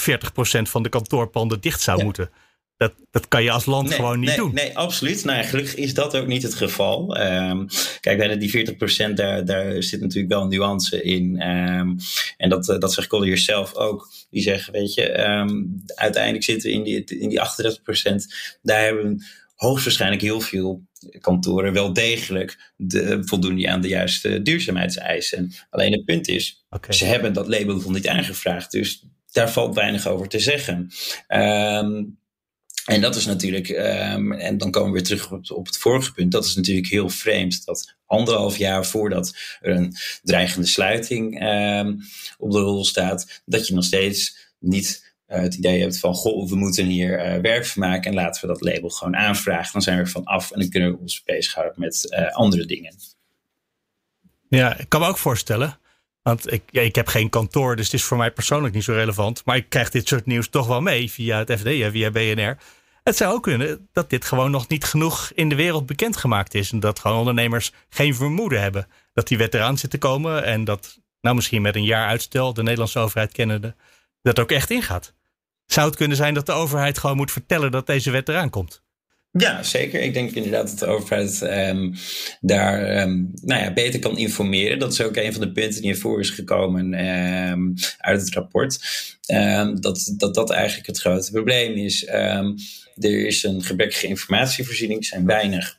van 0.62 0.84
de 0.84 0.89
kantoorpanden 0.89 1.62
dicht 1.62 1.82
zou 1.82 1.97
ja. 1.97 2.04
moeten. 2.04 2.30
Dat, 2.78 2.94
dat 3.12 3.28
kan 3.28 3.44
je 3.44 3.52
als 3.52 3.66
land 3.66 3.88
nee, 3.88 3.96
gewoon 3.96 4.20
niet 4.20 4.30
nee, 4.30 4.38
doen. 4.38 4.54
Nee, 4.54 4.78
absoluut. 4.78 5.26
Nou, 5.26 5.44
gelukkig 5.44 5.76
is 5.76 5.94
dat 5.94 6.16
ook 6.16 6.28
niet 6.28 6.44
het 6.44 6.54
geval. 6.54 7.22
Um, 7.22 7.68
kijk, 8.00 8.18
bij 8.18 8.38
die 8.38 8.68
40% 9.10 9.13
daar, 9.13 9.46
daar 9.46 9.84
zit 9.84 10.02
natuurlijk 10.02 10.34
wel 10.34 10.42
een 10.42 10.50
nuance 10.50 11.04
in. 11.04 11.42
Um, 11.50 11.98
en 12.38 12.50
dat, 12.50 12.66
dat 12.66 12.94
zegt 12.94 13.08
Collier 13.08 13.38
zelf 13.38 13.76
ook. 13.76 14.10
Die 14.30 14.42
zeggen, 14.42 14.74
weet 14.74 14.94
je, 14.94 15.30
um, 15.30 15.84
uiteindelijk 15.86 16.44
zitten 16.44 16.70
we 16.70 16.76
in 16.76 16.84
die, 16.84 17.04
in 17.04 17.30
die 17.30 17.40
38%. 17.40 18.16
Daar 18.62 18.84
hebben 18.84 19.18
we 19.18 19.26
hoogstwaarschijnlijk 19.56 20.22
heel 20.22 20.42
veel 20.42 20.82
kantoren 21.20 21.74
wel 21.74 21.94
degelijk 21.94 22.74
de, 22.76 23.18
voldoen 23.22 23.68
aan 23.68 23.82
de 23.82 23.88
juiste 23.88 24.42
duurzaamheidseisen. 24.42 25.54
Alleen 25.70 25.92
het 25.92 26.06
punt 26.06 26.28
is, 26.28 26.66
okay. 26.70 26.96
ze 26.96 27.06
hebben 27.06 27.34
dat 27.34 27.48
label 27.48 27.76
nog 27.76 27.94
niet 27.94 28.08
aangevraagd. 28.08 28.72
Dus 28.72 29.04
daar 29.32 29.52
valt 29.52 29.76
weinig 29.76 30.08
over 30.08 30.28
te 30.28 30.40
zeggen. 30.40 30.90
Um, 31.28 32.18
en 32.88 33.02
dat 33.02 33.15
is 33.15 33.26
natuurlijk, 33.26 33.69
um, 33.69 34.32
en 34.32 34.58
dan 34.58 34.71
komen 34.71 34.91
we 34.91 34.97
weer 34.97 35.08
terug 35.08 35.52
op, 35.52 35.65
het 35.65 35.78
vorige 35.78 36.13
punt, 36.13 36.32
dat 36.32 36.45
is 36.45 36.56
natuurlijk 36.56 36.88
heel 36.88 37.10
vreemd 37.10 37.65
dat 37.65 37.95
anderhalf 38.06 38.58
jaar 38.58 38.86
voordat 38.86 39.36
er 39.62 39.76
een 39.76 39.93
dreigende 40.23 40.67
sluiting 40.67 41.43
um, 41.43 42.00
op 42.38 42.52
de 42.52 42.60
rol 42.60 42.86
staat, 42.86 43.41
dat 43.45 43.67
je 43.67 43.73
nog 43.73 43.84
steeds 43.84 44.38
niet 44.60 45.13
uh, 45.28 45.39
het 45.39 45.54
idee 45.54 45.82
hebt 45.82 46.00
van, 46.00 46.13
goh, 46.13 46.50
we 46.50 46.56
moeten 46.56 46.86
hier 46.86 47.36
uh, 47.36 47.41
werk 47.41 47.65
van 47.65 47.82
maken 47.82 48.10
en 48.10 48.17
laten 48.17 48.41
we 48.41 48.47
dat 48.47 48.62
label 48.62 48.89
gewoon 48.89 49.15
aanvragen. 49.15 49.71
Dan 49.71 49.82
zijn 49.82 49.97
we 49.97 50.04
er 50.04 50.10
van 50.10 50.23
af 50.23 50.52
en 50.52 50.60
dan 50.60 50.69
kunnen 50.69 50.91
we 50.91 50.97
ons 50.97 51.23
bezighouden 51.23 51.80
met 51.80 52.17
uh, 52.19 52.32
andere 52.32 52.65
dingen. 52.65 52.95
Ja, 54.50 54.78
ik 54.78 54.89
kan 54.89 55.02
me 55.02 55.08
ook 55.08 55.17
voorstellen. 55.17 55.80
Want 56.28 56.52
ik, 56.52 56.63
ik 56.72 56.96
heb 56.96 57.08
geen 57.08 57.30
kantoor, 57.30 57.76
dus 57.76 57.86
het 57.86 57.94
is 57.94 58.04
voor 58.04 58.18
mij 58.18 58.32
persoonlijk 58.32 58.74
niet 58.74 58.84
zo 58.84 58.94
relevant. 58.94 59.46
Maar 59.46 59.56
ik 59.56 59.70
krijg 59.70 59.90
dit 59.90 60.08
soort 60.08 60.26
nieuws 60.26 60.50
toch 60.50 60.68
wel 60.68 60.82
mee 60.82 61.12
via 61.12 61.38
het 61.38 61.52
FD 61.52 61.68
via 61.92 62.12
BNR. 62.12 62.58
Het 63.04 63.18
zou 63.18 63.34
ook 63.34 63.44
kunnen 63.44 63.88
dat 63.94 64.10
dit 64.10 64.26
gewoon 64.26 64.52
nog 64.52 64.68
niet 64.68 64.84
genoeg 64.84 65.32
in 65.36 65.50
de 65.50 65.56
wereld 65.56 65.86
bekendgemaakt 65.86 66.54
is. 66.54 66.72
En 66.72 66.80
dat 66.80 67.00
gewoon 67.00 67.18
ondernemers 67.18 67.72
geen 67.90 68.16
vermoeden 68.16 68.62
hebben 68.62 68.88
dat 69.13 69.28
die 69.28 69.38
wet 69.38 69.54
eraan 69.54 69.78
zit 69.78 69.90
te 69.90 69.98
komen. 69.98 70.44
En 70.44 70.63
dat, 70.63 71.00
nou 71.22 71.36
misschien 71.36 71.62
met 71.62 71.76
een 71.76 71.84
jaar 71.84 72.08
uitstel, 72.08 72.54
de 72.54 72.63
Nederlandse 72.63 73.00
overheid 73.00 73.32
kennende, 73.32 73.76
dat 74.22 74.40
ook 74.40 74.52
echt 74.52 74.70
ingaat. 74.70 75.13
Zou 75.66 75.88
het 75.88 75.96
kunnen 75.96 76.18
zijn 76.18 76.34
dat 76.34 76.46
de 76.46 76.52
overheid 76.52 76.98
gewoon 76.98 77.18
moet 77.18 77.32
vertellen 77.32 77.72
dat 77.72 77.88
deze 77.88 78.12
wet 78.12 78.30
eraan 78.30 78.50
komt? 78.50 78.84
Ja, 79.32 79.63
zeker. 79.63 80.02
Ik 80.02 80.13
denk 80.13 80.32
inderdaad 80.32 80.70
dat 80.70 80.80
de 80.80 80.86
overheid 80.86 81.42
um, 81.42 81.94
daar 82.42 83.02
um, 83.02 83.32
nou 83.42 83.62
ja, 83.62 83.74
beter 83.74 84.00
kan 84.00 84.18
informeren. 84.18 84.80
Dat 84.80 84.94
is 84.94 85.02
ook 85.02 85.16
een 85.16 85.34
van 85.34 85.42
de 85.42 85.52
punten 85.52 85.82
die 85.82 85.92
ervoor 85.92 86.20
is 86.20 86.30
gekomen 86.30 87.06
um, 87.06 87.74
uit 87.98 88.22
het 88.22 88.34
rapport. 88.34 88.80
dat, 89.80 90.13
dat 90.18 90.36
dat 90.36 90.50
eigenlijk 90.50 90.88
het 90.88 91.00
grote 91.00 91.32
probleem 91.32 91.76
is. 91.76 92.06
er 92.08 93.26
is 93.26 93.44
een 93.44 93.63
gebrekkige 93.63 94.08
informatievoorziening, 94.08 95.06
zijn 95.06 95.26
weinig 95.26 95.78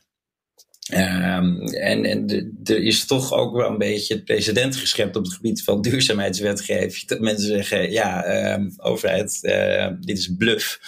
en 0.89 2.05
en 2.05 2.29
er 2.63 2.83
is 2.83 3.05
toch 3.05 3.33
ook 3.33 3.55
wel 3.55 3.69
een 3.69 3.77
beetje 3.77 4.13
het 4.13 4.25
precedent 4.25 4.75
geschept 4.75 5.15
op 5.15 5.23
het 5.23 5.33
gebied 5.33 5.63
van 5.63 5.81
duurzaamheidswetgeving. 5.81 7.05
Dat 7.05 7.19
mensen 7.19 7.47
zeggen, 7.47 7.91
ja, 7.91 8.25
um, 8.53 8.73
overheid, 8.77 9.39
uh, 9.41 9.87
dit 9.99 10.17
is 10.17 10.35
bluff. 10.37 10.79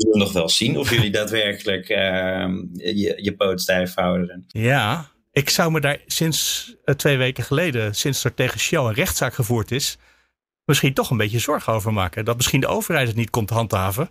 Zullen 0.00 0.18
nog 0.18 0.32
wel 0.32 0.48
zien 0.48 0.78
of 0.78 0.90
jullie 0.90 1.10
daadwerkelijk 1.10 1.88
ehm, 1.88 2.56
je, 2.72 3.14
je 3.16 3.34
poot 3.36 3.60
stijf 3.60 3.94
houden. 3.94 4.44
Ja, 4.46 5.10
ik 5.32 5.50
zou 5.50 5.72
me 5.72 5.80
daar 5.80 5.98
sinds 6.06 6.68
uh, 6.84 6.94
twee 6.94 7.16
weken 7.16 7.44
geleden, 7.44 7.94
sinds 7.94 8.24
er 8.24 8.34
tegen 8.34 8.60
Shell 8.60 8.80
een 8.80 8.94
rechtszaak 8.94 9.34
gevoerd 9.34 9.70
is, 9.70 9.98
misschien 10.64 10.94
toch 10.94 11.10
een 11.10 11.16
beetje 11.16 11.38
zorgen 11.38 11.72
over 11.72 11.92
maken. 11.92 12.24
Dat 12.24 12.36
misschien 12.36 12.60
de 12.60 12.66
overheid 12.66 13.06
het 13.06 13.16
niet 13.16 13.30
komt 13.30 13.50
handhaven. 13.50 14.10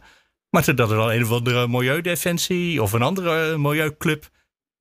Maar 0.49 0.75
dat 0.75 0.89
er 0.89 0.97
dan 0.97 1.09
een 1.09 1.23
of 1.23 1.31
andere 1.31 1.67
milieudefensie 1.67 2.81
of 2.81 2.93
een 2.93 3.01
andere 3.01 3.57
milieuclub 3.57 4.29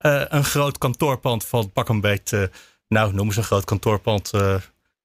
uh, 0.06 0.22
een 0.28 0.44
groot 0.44 0.78
kantoorpand 0.78 1.44
van 1.44 1.72
pak 1.72 1.88
een 1.88 2.00
beetje, 2.00 2.50
nou 2.88 3.14
noemen 3.14 3.34
ze 3.34 3.40
een 3.40 3.46
groot 3.46 3.64
kantoorpand, 3.64 4.30
uh, 4.34 4.54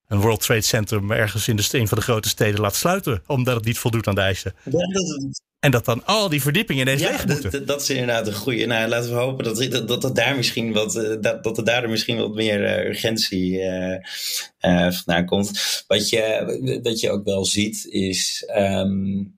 een 0.08 0.20
World 0.20 0.42
Trade 0.42 0.62
Center 0.62 1.12
ergens 1.12 1.48
in 1.48 1.56
de 1.56 1.68
een 1.72 1.88
van 1.88 1.98
de 1.98 2.04
grote 2.04 2.30
steden 2.30 2.60
laat 2.60 2.76
sluiten, 2.76 3.24
omdat 3.28 3.56
het 3.56 3.66
niet 3.66 3.80
voldoet 3.80 4.08
aan 4.08 4.16
de 4.16 4.22
eisen. 4.22 4.54
Ja, 4.64 4.72
dat, 4.72 5.42
en 5.64 5.72
dat 5.72 5.86
dan 5.86 6.06
al 6.06 6.30
die 6.30 6.42
verdiepingen 6.42 6.82
ineens 6.82 7.02
ja, 7.02 7.10
leeg 7.10 7.42
moeten. 7.42 7.66
Dat 7.66 7.82
is 7.82 7.90
inderdaad 7.90 8.28
een 8.28 8.34
goede. 8.34 8.66
Nou, 8.66 8.88
laten 8.90 9.10
we 9.10 9.16
hopen 9.16 9.44
dat, 9.44 9.72
dat, 9.72 9.88
dat, 9.88 10.02
dat 10.02 10.16
daar 10.16 10.36
misschien 10.36 10.74
wat, 10.74 10.96
uh, 10.96 11.16
dat, 11.22 11.44
dat 11.44 11.58
er 11.58 11.64
daar 11.64 11.90
misschien 11.90 12.18
wat 12.18 12.34
meer 12.34 12.86
urgentie 12.88 13.52
uh, 13.52 13.96
uh, 14.62 14.92
vandaan 14.92 15.26
komt. 15.26 15.84
Wat 15.88 16.10
je, 16.10 16.80
wat 16.84 17.00
je 17.00 17.10
ook 17.10 17.26
wel 17.26 17.46
ziet 17.46 17.86
is. 17.90 18.50
Um, 18.58 19.38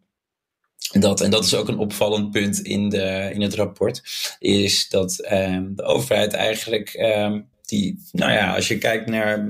dat, 0.92 1.22
en 1.22 1.32
dat 1.32 1.46
is 1.46 1.56
ook 1.56 1.68
een 1.68 1.78
opvallend 1.78 2.32
punt 2.32 2.60
in, 2.60 2.90
de, 2.90 3.30
in 3.34 3.42
het 3.42 3.54
rapport, 3.54 4.02
is 4.40 4.90
dat 4.90 5.28
um, 5.32 5.76
de 5.76 5.84
overheid 5.84 6.34
eigenlijk 6.34 6.94
um, 6.94 7.50
die, 7.66 8.00
nou 8.12 8.32
ja, 8.32 8.56
als 8.56 8.68
je 8.68 8.78
kijkt 8.78 9.08
naar, 9.08 9.44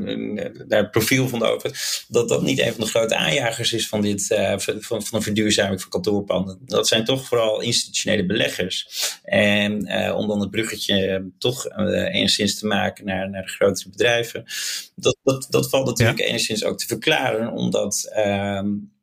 naar 0.68 0.82
het 0.82 0.92
profiel 0.92 1.28
van 1.28 1.40
de 1.40 1.46
overheid, 1.46 2.06
dat 2.08 2.30
dat 2.30 2.42
niet 2.42 2.60
een 2.60 2.74
van 2.74 2.84
de 2.84 2.90
grote 2.90 3.16
aanjagers 3.16 3.74
is 3.74 3.88
van, 3.88 4.02
dit, 4.02 4.30
uh, 4.32 4.54
van, 4.58 5.04
van 5.04 5.18
een 5.18 5.22
verduurzaming 5.22 5.82
van 5.82 5.90
kantoorpanden. 5.90 6.60
Dat 6.66 6.88
zijn 6.88 7.06
toch 7.06 7.26
vooral 7.26 7.62
institutionele 7.62 8.26
beleggers. 8.26 8.88
En 9.24 9.88
uh, 9.88 10.16
om 10.18 10.28
dan 10.28 10.40
het 10.40 10.52
bruggetje 10.52 11.30
toch 11.38 11.66
uh, 11.78 12.16
enigszins 12.16 12.60
te 12.60 12.68
maken 12.68 13.06
naar, 13.06 13.30
naar 13.30 13.44
de 13.44 13.50
grotere 13.50 13.90
bedrijven, 13.90 14.44
dat, 14.96 15.18
dat, 15.24 15.48
dat 15.50 15.70
valt 15.70 15.86
natuurlijk 15.86 16.20
ja. 16.20 16.26
enigszins 16.26 16.64
ook 16.64 16.78
te 16.78 16.88
verklaren, 16.88 17.52
omdat. 17.52 18.12
Um, 18.18 18.94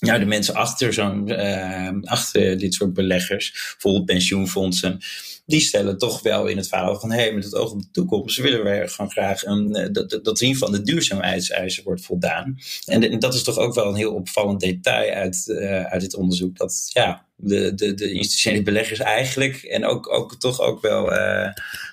ja, 0.00 0.18
de 0.18 0.24
mensen 0.24 0.54
achter, 0.54 0.92
zo'n, 0.92 1.28
uh, 1.28 1.90
achter 2.04 2.58
dit 2.58 2.74
soort 2.74 2.92
beleggers, 2.92 3.52
bijvoorbeeld 3.72 4.04
pensioenfondsen, 4.04 5.00
die 5.46 5.60
stellen 5.60 5.98
toch 5.98 6.22
wel 6.22 6.46
in 6.46 6.56
het 6.56 6.68
verhaal 6.68 7.00
van 7.00 7.10
hé, 7.10 7.20
hey, 7.20 7.32
met 7.32 7.44
het 7.44 7.54
oog 7.54 7.70
op 7.70 7.80
de 7.80 7.90
toekomst 7.92 8.38
willen 8.38 8.64
we 8.64 8.88
gewoon 8.88 9.10
graag 9.10 9.44
een, 9.44 9.74
eh, 9.74 9.88
dat, 9.92 10.20
dat 10.22 10.38
zien 10.38 10.56
van 10.56 10.72
de 10.72 10.82
duurzaamheidseisen 10.82 11.84
wordt 11.84 12.04
voldaan. 12.04 12.58
En, 12.84 13.18
dat 13.18 13.34
is 13.34 13.42
toch 13.42 13.56
ook 13.56 13.74
wel 13.74 13.88
een 13.88 13.94
heel 13.94 14.14
opvallend 14.14 14.60
detail 14.60 15.12
uit, 15.12 15.44
uh, 15.46 15.84
uit 15.84 16.00
dit 16.00 16.14
onderzoek. 16.14 16.56
Dat 16.56 16.90
ja, 16.92 17.26
de, 17.36 17.74
de, 17.74 17.94
de 17.94 18.12
institutionele 18.12 18.62
beleggers 18.62 18.98
eigenlijk, 18.98 19.56
en 19.56 19.84
ook, 19.84 20.12
ook 20.12 20.40
toch 20.40 20.60
ook 20.60 20.82
wel 20.82 21.12
uh, 21.12 21.48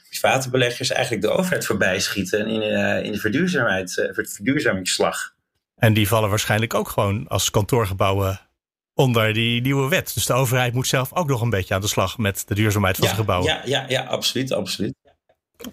private 0.09 0.49
beleggers, 0.49 0.89
eigenlijk 0.89 1.23
de 1.25 1.31
overheid 1.31 1.65
voorbij 1.65 1.99
schieten 1.99 2.47
in, 2.47 2.61
in 3.03 3.11
de 3.11 3.19
verduurzaamheid, 3.19 4.11
verduurzamingsslag. 4.13 5.34
En 5.75 5.93
die 5.93 6.07
vallen 6.07 6.29
waarschijnlijk 6.29 6.73
ook 6.73 6.89
gewoon 6.89 7.27
als 7.27 7.49
kantoorgebouwen 7.49 8.41
onder 8.93 9.33
die 9.33 9.61
nieuwe 9.61 9.89
wet. 9.89 10.11
Dus 10.13 10.25
de 10.25 10.33
overheid 10.33 10.73
moet 10.73 10.87
zelf 10.87 11.13
ook 11.13 11.27
nog 11.27 11.41
een 11.41 11.49
beetje 11.49 11.73
aan 11.73 11.81
de 11.81 11.87
slag 11.87 12.17
met 12.17 12.43
de 12.47 12.55
duurzaamheid 12.55 12.95
van 12.95 13.07
ja, 13.07 13.13
zijn 13.13 13.25
gebouwen. 13.25 13.53
Ja, 13.53 13.61
ja, 13.65 13.85
ja, 13.87 14.03
absoluut, 14.03 14.51
absoluut. 14.51 14.93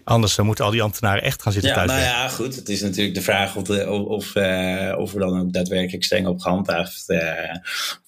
Anders 0.05 0.35
dan 0.35 0.47
moeten 0.47 0.65
al 0.65 0.71
die 0.71 0.83
ambtenaren 0.83 1.23
echt 1.23 1.43
gaan 1.43 1.53
zitten 1.53 1.71
ja, 1.71 1.77
thuis. 1.77 1.91
Nou 1.91 2.03
ja, 2.03 2.29
goed. 2.29 2.57
Het 2.57 2.69
is 2.69 2.81
natuurlijk 2.81 3.15
de 3.15 3.23
vraag 3.23 3.57
of, 3.57 3.63
de, 3.63 3.91
of, 3.91 4.07
of, 4.07 4.35
uh, 4.35 4.95
of 4.99 5.15
er 5.15 5.21
dan 5.21 5.41
ook 5.41 5.53
daadwerkelijk 5.53 6.05
streng 6.05 6.27
op 6.27 6.41
gehandhaafd 6.41 7.05
uh, 7.07 7.21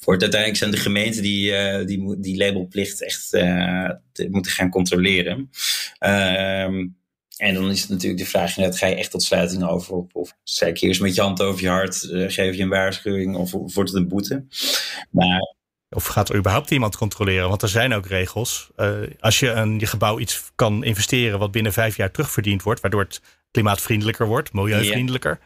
wordt. 0.01 0.23
Uiteindelijk 0.23 0.57
zijn 0.57 0.71
de 0.71 0.77
gemeenten 0.77 1.23
die 1.23 1.51
uh, 1.51 1.87
die, 1.87 2.21
die 2.21 2.37
labelplicht 2.37 3.05
echt 3.05 3.33
moeten 4.31 4.53
gaan 4.53 4.71
controleren. 4.71 5.51
Ehm, 5.99 6.87
en 7.37 7.55
dan 7.55 7.71
is 7.71 7.81
het 7.81 7.91
natuurlijk 7.91 8.23
de 8.23 8.29
vraag, 8.29 8.57
net, 8.57 8.79
ga 8.79 8.87
je 8.87 8.95
echt 8.95 9.11
tot 9.11 9.23
sluiting 9.23 9.65
over? 9.65 9.95
Of, 9.95 10.07
of 10.13 10.37
zeg 10.43 10.81
je 10.81 10.87
eerst 10.87 11.01
met 11.01 11.15
je 11.15 11.21
hand 11.21 11.43
over 11.43 11.63
je 11.63 11.69
hart, 11.69 12.03
uh, 12.03 12.31
geef 12.31 12.57
je 12.57 12.63
een 12.63 12.69
waarschuwing 12.69 13.37
of, 13.37 13.51
wordt 13.51 13.91
het 13.91 13.95
een 13.95 14.09
boete? 14.09 14.45
Maar, 15.11 15.55
of 15.89 16.07
gaat 16.07 16.29
er 16.29 16.37
überhaupt 16.37 16.71
iemand 16.71 16.97
controleren? 16.97 17.49
Want 17.49 17.63
er 17.63 17.69
zijn 17.69 17.95
ook 17.95 18.07
regels. 18.07 18.71
Uh, 18.77 18.99
als 19.21 19.39
je 19.39 19.51
in 19.51 19.79
je 19.79 19.87
gebouw 19.87 20.19
iets 20.19 20.43
kan 20.55 20.85
investeren 20.85 21.39
wat 21.39 21.51
binnen 21.51 21.73
vijf 21.73 21.97
jaar 21.97 22.11
terugverdiend 22.11 22.63
wordt, 22.63 22.81
waardoor 22.81 23.03
het 23.03 23.21
klimaatvriendelijker 23.51 24.27
wordt, 24.27 24.53
milieuvriendelijker, 24.53 25.41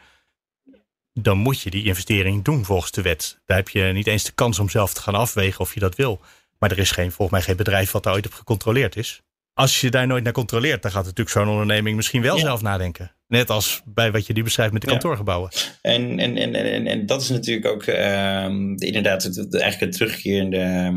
dan 1.13 1.37
moet 1.37 1.61
je 1.61 1.69
die 1.69 1.85
investering 1.85 2.43
doen 2.43 2.65
volgens 2.65 2.91
de 2.91 3.01
wet. 3.01 3.39
Daar 3.45 3.57
heb 3.57 3.69
je 3.69 3.83
niet 3.83 4.07
eens 4.07 4.23
de 4.23 4.31
kans 4.31 4.59
om 4.59 4.69
zelf 4.69 4.93
te 4.93 5.01
gaan 5.01 5.15
afwegen 5.15 5.59
of 5.59 5.73
je 5.73 5.79
dat 5.79 5.95
wil. 5.95 6.21
Maar 6.59 6.71
er 6.71 6.79
is 6.79 6.91
geen, 6.91 7.11
volgens 7.11 7.37
mij 7.37 7.41
geen 7.41 7.55
bedrijf 7.55 7.91
wat 7.91 8.03
daar 8.03 8.13
ooit 8.13 8.25
op 8.25 8.33
gecontroleerd 8.33 8.95
is 8.95 9.21
als 9.53 9.81
je 9.81 9.89
daar 9.89 10.07
nooit 10.07 10.23
naar 10.23 10.33
controleert, 10.33 10.81
dan 10.81 10.91
gaat 10.91 11.03
natuurlijk 11.03 11.29
zo'n 11.29 11.47
onderneming 11.47 11.95
misschien 11.95 12.21
wel 12.21 12.35
ja. 12.35 12.41
zelf 12.41 12.61
nadenken. 12.61 13.15
Net 13.27 13.49
als 13.49 13.81
bij 13.85 14.11
wat 14.11 14.27
je 14.27 14.33
nu 14.33 14.43
beschrijft 14.43 14.73
met 14.73 14.81
de 14.81 14.87
kantoorgebouwen. 14.87 15.51
En, 15.81 16.19
en, 16.19 16.37
en, 16.37 16.55
en, 16.55 16.87
en 16.87 17.05
dat 17.05 17.21
is 17.21 17.29
natuurlijk 17.29 17.67
ook 17.67 17.85
uh, 17.85 18.43
inderdaad 18.75 19.23
het, 19.23 19.37
eigenlijk 19.37 19.79
het 19.79 19.91
terugkerende, 19.91 20.93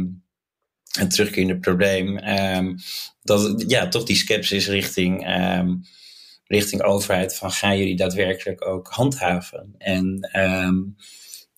het 0.98 1.10
terugkerende 1.10 1.58
probleem. 1.58 2.28
Um, 2.28 2.76
dat 3.22 3.64
ja, 3.66 3.88
toch 3.88 4.04
die 4.04 4.16
sceptisch 4.16 4.68
richting, 4.68 5.28
um, 5.58 5.80
richting 6.44 6.82
overheid 6.82 7.36
van 7.36 7.50
gaan 7.50 7.78
jullie 7.78 7.96
daadwerkelijk 7.96 8.66
ook 8.66 8.88
handhaven? 8.88 9.74
En 9.78 10.30
um, 10.36 10.96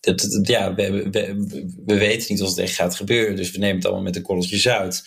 dat, 0.00 0.20
dat, 0.20 0.46
ja, 0.48 0.74
we, 0.74 1.10
we, 1.10 1.34
we, 1.84 1.98
weten 1.98 2.32
niet 2.32 2.42
of 2.42 2.48
het 2.48 2.58
echt 2.58 2.74
gaat 2.74 2.94
gebeuren, 2.94 3.36
dus 3.36 3.50
we 3.50 3.58
nemen 3.58 3.76
het 3.76 3.84
allemaal 3.84 4.02
met 4.02 4.14
de 4.14 4.22
korreltjes 4.22 4.68
uit. 4.68 5.02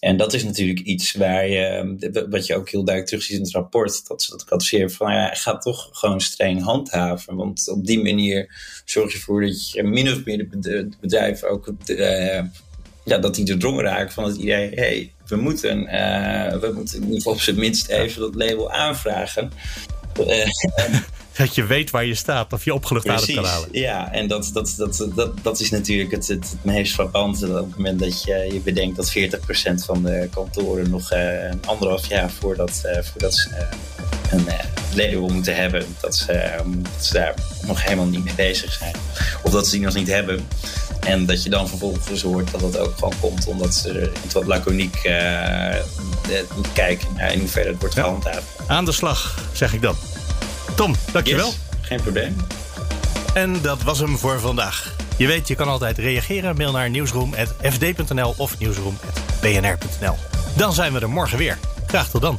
En 0.00 0.16
dat 0.16 0.32
is 0.32 0.44
natuurlijk 0.44 0.80
iets 0.80 1.12
waar 1.12 1.48
je, 1.48 2.26
wat 2.30 2.46
je 2.46 2.54
ook 2.54 2.70
heel 2.70 2.84
duidelijk 2.84 3.06
terugziet 3.06 3.36
in 3.36 3.42
het 3.42 3.52
rapport, 3.52 4.08
dat 4.08 4.22
ze 4.22 4.30
dat 4.30 4.42
ik 4.42 4.50
adviseer 4.50 4.90
van, 4.90 5.12
ja, 5.12 5.34
ga 5.34 5.58
toch 5.58 5.88
gewoon 5.92 6.20
streng 6.20 6.62
handhaven. 6.62 7.36
Want 7.36 7.68
op 7.68 7.86
die 7.86 8.02
manier 8.02 8.54
zorg 8.84 9.12
je 9.12 9.18
ervoor 9.18 9.40
dat 9.40 9.70
je 9.70 9.82
min 9.82 10.12
of 10.12 10.24
meer 10.24 10.48
de 10.50 10.88
bedrijven 11.00 11.50
ook, 11.50 11.72
uh, 11.86 12.42
ja, 13.04 13.18
dat 13.18 13.34
die 13.34 13.44
doordrongen 13.44 13.84
raken 13.84 14.12
van 14.12 14.24
het 14.24 14.36
idee, 14.36 14.70
hey, 14.74 15.12
we 15.26 15.36
moeten, 15.36 15.80
uh, 15.82 16.52
we 16.52 16.72
moeten 16.74 17.30
op 17.30 17.40
zijn 17.40 17.58
minst 17.58 17.88
even 17.88 18.20
dat 18.20 18.34
label 18.34 18.70
aanvragen. 18.72 19.50
Uh, 20.20 20.46
dat 21.40 21.54
je 21.54 21.66
weet 21.66 21.90
waar 21.90 22.04
je 22.04 22.14
staat 22.14 22.52
of 22.52 22.64
je 22.64 22.74
opgelucht 22.74 23.08
adem 23.08 23.34
kan 23.34 23.44
halen. 23.44 23.68
Ja, 23.72 24.12
en 24.12 24.28
dat, 24.28 24.50
dat, 24.52 24.74
dat, 24.76 25.08
dat, 25.14 25.32
dat 25.42 25.60
is 25.60 25.70
natuurlijk 25.70 26.10
het, 26.10 26.28
het, 26.28 26.50
het 26.50 26.64
meest 26.64 26.94
frappante. 26.94 27.46
Op 27.46 27.66
het 27.66 27.76
moment 27.76 27.98
dat 27.98 28.22
je, 28.22 28.48
je 28.52 28.60
bedenkt 28.60 28.96
dat 28.96 29.12
40% 29.18 29.84
van 29.84 30.02
de 30.02 30.28
kantoren 30.34 30.90
nog 30.90 31.12
uh, 31.12 31.50
een 31.50 31.60
anderhalf 31.66 32.06
jaar 32.06 32.30
voordat, 32.30 32.82
uh, 32.84 33.02
voordat 33.02 33.34
ze 33.34 33.48
uh, 33.50 34.38
een 34.38 34.46
label 34.94 35.28
moeten 35.28 35.56
hebben, 35.56 35.84
dat 36.00 36.16
ze, 36.16 36.62
dat 36.96 37.04
ze 37.04 37.12
daar 37.12 37.34
nog 37.66 37.82
helemaal 37.82 38.06
niet 38.06 38.24
mee 38.24 38.34
bezig 38.34 38.72
zijn. 38.72 38.94
Of 39.42 39.52
dat 39.52 39.66
ze 39.66 39.76
die 39.76 39.84
nog 39.84 39.94
niet 39.94 40.08
hebben. 40.08 40.48
En 41.00 41.26
dat 41.26 41.42
je 41.42 41.50
dan 41.50 41.68
vervolgens 41.68 42.22
hoort 42.22 42.50
dat 42.50 42.60
dat 42.60 42.78
ook 42.78 42.94
gewoon 42.94 43.14
komt 43.20 43.46
omdat 43.46 43.74
ze 43.74 44.12
het 44.22 44.32
wat 44.32 44.46
laconiek 44.46 45.10
moeten 46.54 46.72
kijken 46.72 47.08
naar 47.16 47.32
in 47.32 47.38
hoeverre 47.38 47.68
het 47.68 47.80
wordt 47.80 47.94
gehandhaafd. 47.94 48.46
Aan 48.66 48.84
de 48.84 48.92
slag, 48.92 49.38
zeg 49.52 49.72
ik 49.72 49.82
dan. 49.82 49.96
Tom, 50.80 50.94
dankjewel. 51.12 51.46
Yes, 51.46 51.58
geen 51.80 52.00
probleem. 52.00 52.36
En 53.34 53.62
dat 53.62 53.82
was 53.82 53.98
hem 53.98 54.18
voor 54.18 54.40
vandaag. 54.40 54.94
Je 55.16 55.26
weet, 55.26 55.48
je 55.48 55.54
kan 55.54 55.68
altijd 55.68 55.98
reageren. 55.98 56.56
Mail 56.56 56.72
naar 56.72 56.90
nieuwsroom.fd.nl 56.90 58.34
of 58.36 58.58
nieuwsroom.bnr.nl. 58.58 60.14
Dan 60.56 60.72
zijn 60.72 60.92
we 60.92 61.00
er 61.00 61.10
morgen 61.10 61.38
weer. 61.38 61.58
Graag 61.86 62.08
tot 62.08 62.22
dan. 62.22 62.38